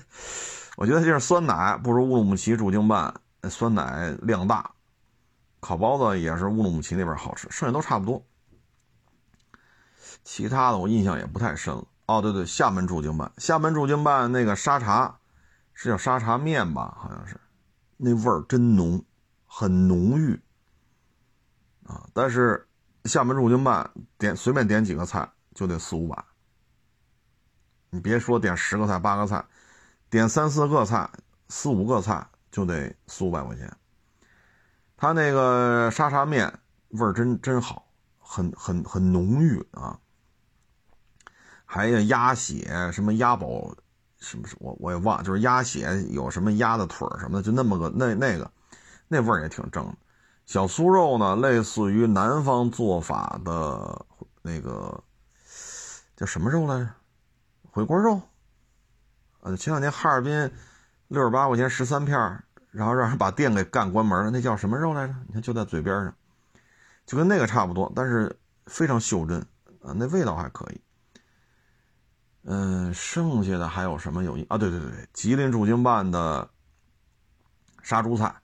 [0.77, 3.13] 我觉得就是酸奶不如乌鲁木齐驻京办
[3.49, 4.71] 酸奶量大。
[5.59, 8.25] 烤包子也是乌鲁木齐那边好吃，剩下都差不多。
[10.23, 11.83] 其他的我印象也不太深了。
[12.17, 15.17] 哦，对对，厦门驻京办，厦门驻京办那个沙茶，
[15.73, 16.97] 是叫沙茶面吧？
[16.99, 17.39] 好像是，
[17.95, 19.03] 那味儿真浓，
[19.45, 20.37] 很浓郁
[21.85, 22.09] 啊。
[22.13, 22.67] 但是
[23.05, 26.25] 厦门驻京办点随便点几个菜就得四五百，
[27.89, 29.45] 你别说点十个菜八个菜，
[30.09, 31.09] 点三四个菜
[31.47, 33.71] 四五个菜就得四五百块钱。
[34.97, 36.59] 他那个沙茶面
[36.89, 37.87] 味儿真真好，
[38.19, 39.97] 很很很浓郁啊，
[41.73, 43.73] 还有鸭血什么鸭宝
[44.19, 48.51] 什么我我也忘，就是鸭血有什么鸭的腿什么的，就那么个那那个
[49.07, 49.95] 那味儿也挺正。
[50.45, 54.05] 小酥肉呢，类似于南方做法的
[54.41, 55.01] 那个
[56.17, 56.89] 叫什么肉来着？
[57.71, 58.21] 回锅肉。
[59.39, 60.51] 呃，前两天哈尔滨
[61.07, 62.19] 六十八块钱十三片
[62.71, 65.15] 然后让人把店给干关门了，那叫什么肉来着？
[65.25, 66.13] 你看就在嘴边上，
[67.05, 69.39] 就跟那个差不多，但是非常袖珍
[69.81, 70.81] 啊，那味道还可以。
[72.43, 74.57] 嗯，剩下的还有什么有啊？
[74.57, 76.49] 对对对，吉林驻京办的
[77.83, 78.41] 杀猪菜，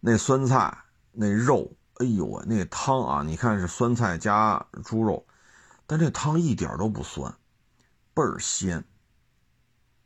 [0.00, 0.76] 那酸菜
[1.12, 5.26] 那肉，哎呦喂，那汤啊，你看是酸菜加猪肉，
[5.86, 7.34] 但这汤一点都不酸，
[8.12, 8.84] 倍儿鲜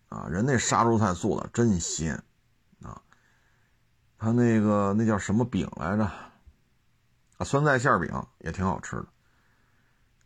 [0.09, 0.29] 啊！
[0.29, 2.23] 人那杀猪菜做的真鲜
[2.83, 3.03] 啊。
[4.19, 6.05] 他那个那叫什么饼来着？
[7.39, 9.07] 啊，酸菜馅饼也挺好吃的。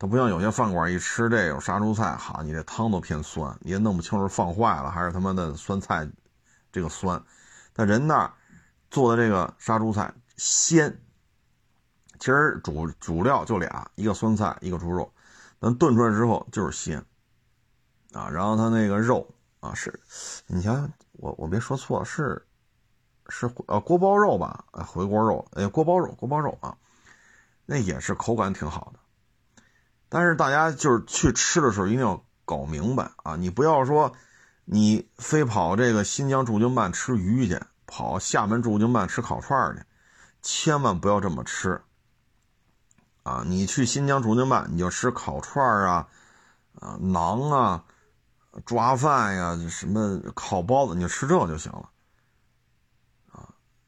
[0.01, 6.09] 它不像有些饭馆一吃这有杀猪菜，好，你这汤都偏酸，你也弄不清楚放坏了还是他妈的酸菜
[6.73, 7.23] 这个酸。
[7.75, 8.33] 但人那
[8.91, 11.03] 做的这个杀猪菜鲜，
[12.19, 15.13] 其实主主料就俩，一个酸菜，一个猪肉，
[15.59, 17.05] 但炖出来之后就是鲜
[18.13, 18.27] 啊。
[18.31, 19.29] 然后他那个肉
[19.61, 20.01] 啊，是，
[20.47, 22.47] 你想想我我别说错是。
[23.33, 26.75] 是呃锅包肉吧，呃回锅肉，哎锅包肉锅包肉啊，
[27.65, 28.99] 那也是口感挺好的。
[30.11, 34.13] 但是大家就是去吃的时候一定要搞明白啊，你不要说
[34.65, 39.85] 你非跑这个新疆驻京办吃鱼去，跑厦门驻京办吃烤串去，
[40.43, 41.81] 千万不要这么吃
[43.23, 43.45] 啊！
[43.47, 46.09] 你去新疆驻京办你就吃烤串啊，
[46.81, 47.85] 啊馕啊，
[48.65, 51.90] 抓饭呀，什么烤包子，你就吃这就行了。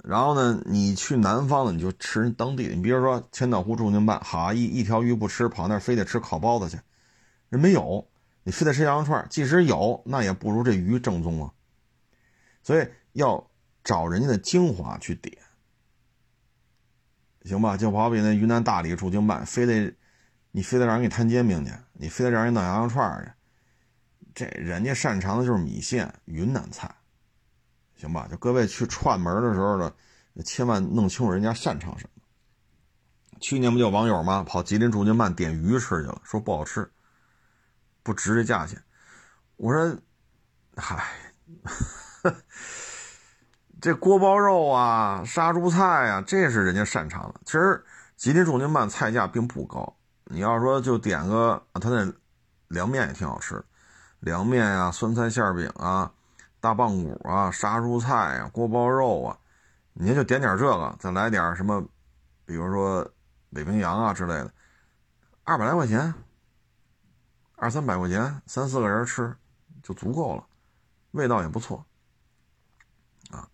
[0.03, 2.74] 然后呢，你去南方的你就吃人当地的。
[2.74, 6.80] 你比如说千岛湖驻京办，好一一条鱼不吃，跑那儿非得吃烤包子去，
[7.48, 8.09] 人没有，
[8.42, 11.53] 你非得吃羊肉串，即使有，那也不如这鱼正宗啊。
[12.64, 13.48] 所以要
[13.84, 15.38] 找人家的精华去点，
[17.44, 17.76] 行吧？
[17.76, 19.94] 就好比那云南大理驻京办，非得
[20.50, 23.30] 你非得让人给摊煎饼去，你非得让人弄羊肉串去，
[24.34, 26.92] 这人家擅长的就是米线、云南菜。
[28.03, 29.92] 行吧，就各位去串门的时候呢，
[30.44, 32.22] 千万弄清楚人家擅长什么。
[33.40, 34.42] 去年不就有网友吗？
[34.42, 36.90] 跑吉林驻京办点鱼吃去了，说不好吃，
[38.03, 38.82] 不值这价钱。
[39.57, 39.96] 我说，
[40.76, 41.05] 嗨，
[43.80, 45.78] 这锅包肉啊，杀猪菜
[46.09, 47.40] 啊，这是人家擅长的。
[47.44, 47.84] 其实
[48.16, 52.12] 吉林驻京办菜价并不高，你要说就点个，他那
[52.66, 53.64] 凉面也挺好吃，
[54.18, 56.12] 凉面啊，酸菜馅饼啊。
[56.62, 59.36] 大棒骨啊，杀猪菜啊，锅包肉啊，
[59.94, 61.84] 您就点点这个，再来点什么，
[62.46, 63.04] 比如说
[63.52, 64.54] 北冰洋啊之类的，
[65.42, 66.14] 二百来块钱，
[67.56, 69.34] 二三百块钱，三四个人吃
[69.82, 70.46] 就足够了，
[71.10, 71.84] 味道也不错
[73.32, 73.48] 啊。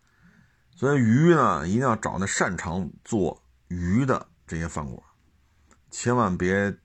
[0.76, 5.02] 所以鱼呢，一定要找那擅长做鱼的这些饭馆，
[5.90, 6.76] 千万别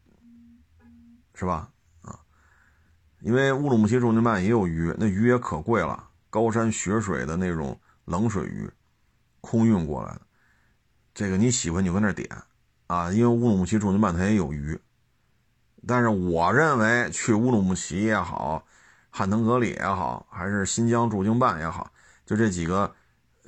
[1.34, 1.70] 是吧？
[2.02, 2.18] 啊，
[3.20, 6.12] 因为乌鲁木齐驻京办也有鱼，那鱼也可贵了。
[6.34, 8.68] 高山雪水的那种冷水鱼，
[9.40, 10.22] 空运过来的，
[11.14, 12.28] 这个你喜欢你就搁那点
[12.88, 14.82] 啊，因为乌鲁木齐驻京办它也有鱼，
[15.88, 18.66] 但是我认为去乌鲁木齐也好，
[19.12, 21.92] 汉腾格里也好，还是新疆驻京办也好，
[22.26, 22.92] 就这几个，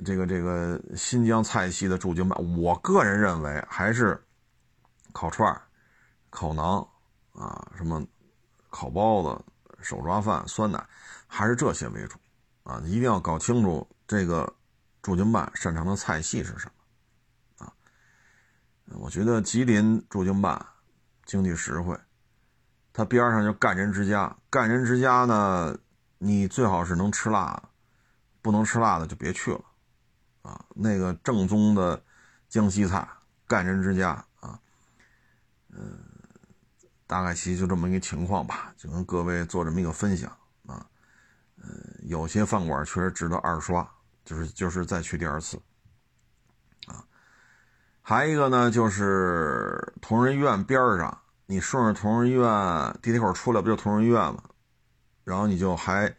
[0.04, 4.24] 这个这个新疆菜系的驻京办，我个人认为还是
[5.12, 5.60] 烤串、
[6.30, 6.86] 烤馕
[7.32, 8.06] 啊，什么
[8.70, 9.44] 烤包子、
[9.82, 10.80] 手抓饭、酸奶，
[11.26, 12.16] 还是这些为主。
[12.66, 12.82] 啊！
[12.84, 14.56] 一定要搞清楚这个
[15.00, 17.72] 驻京办擅长的菜系是什么啊！
[18.98, 20.66] 我觉得吉林驻京办
[21.24, 21.96] 经济实惠。
[22.92, 25.78] 它边上就赣人之家，赣人之家呢，
[26.18, 27.68] 你最好是能吃辣的，
[28.42, 29.64] 不能吃辣的就别去了，
[30.42, 32.02] 啊，那个正宗的
[32.48, 33.06] 江西菜，
[33.46, 34.58] 赣人之家啊，
[35.68, 35.98] 嗯，
[37.06, 40.36] 大概其实就这么一个情况吧，就跟各位做这么一个分享
[41.56, 43.88] 嗯，有些饭馆确实值得二刷，
[44.24, 45.60] 就是就是再去第二次，
[46.86, 47.04] 啊，
[48.02, 51.22] 还一个呢就是同仁医院边上。
[51.48, 52.50] 你顺着同仁医院
[53.00, 54.42] 地铁口出来，不就同仁医院吗？
[55.22, 56.12] 然后你就还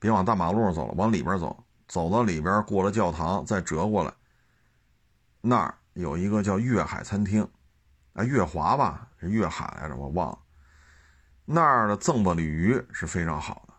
[0.00, 4.12] 别往大马路上走了，往里边走，走到里边过了教堂，再折过来，
[5.40, 7.48] 那儿有一个叫粤海餐厅，
[8.14, 10.38] 啊，粤华吧，是粤海来着，我忘了。
[11.44, 13.73] 那儿的赠饽鲤鱼是非常好的，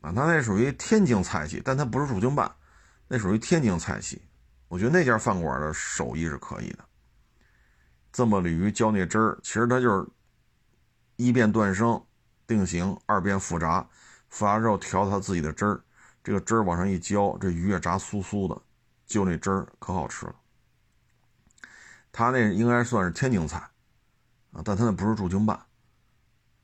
[0.00, 2.50] 啊，它那属于天津菜系，但它不是驻京办，
[3.06, 4.22] 那属于天津菜系。
[4.68, 6.84] 我觉得那家饭馆的手艺是可以的，
[8.12, 10.06] 这么鲤鱼浇那汁儿，其实它就是。
[11.20, 12.00] 一遍断生，
[12.46, 13.84] 定型；二遍复炸，
[14.28, 15.82] 复炸之后调它自己的汁儿，
[16.22, 18.56] 这个汁儿往上一浇，这鱼也炸酥酥的，
[19.04, 20.36] 就那汁儿可好吃了。
[22.12, 23.58] 他那应该算是天津菜
[24.52, 25.60] 啊，但他那不是驻京办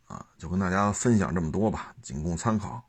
[0.05, 2.81] 啊，就跟大家分享这么多吧，仅供参考。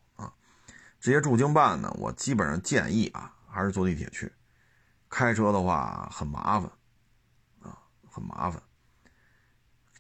[1.05, 4.33] 这些驻京办呢，我基本上建议啊，还是坐地铁去，
[5.07, 6.67] 开车的话很麻烦
[7.61, 7.77] 啊，
[8.09, 8.59] 很麻烦。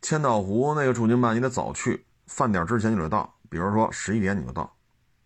[0.01, 4.75] 千岛湖那个驻京办，你得早去，饭点之前你就得到，比如说十一点你就到，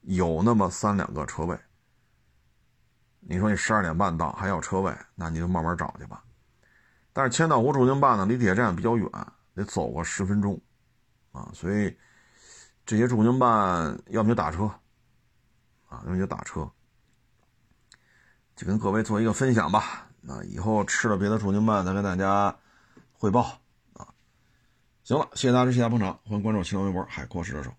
[0.02, 1.58] 有那么三两个车位。
[3.22, 6.22] 你说你十二点半到还要车位，那你就慢慢找去吧。
[7.14, 9.10] 但是千岛湖驻京办呢，离地铁站比较远，
[9.56, 10.60] 得走个十分钟，
[11.32, 11.98] 啊，所以
[12.86, 14.70] 这些驻京办要么就打车，
[15.90, 16.72] 啊，那就打车，
[18.56, 20.08] 就跟各位做一个分享吧。
[20.22, 22.56] 那以后吃了别的重庆拌再跟大家
[23.14, 23.60] 汇报
[23.94, 24.08] 啊。
[25.04, 27.74] 行了，谢谢大家支持，谢谢捧场，欢迎关注新浪微博“海阔试车手”。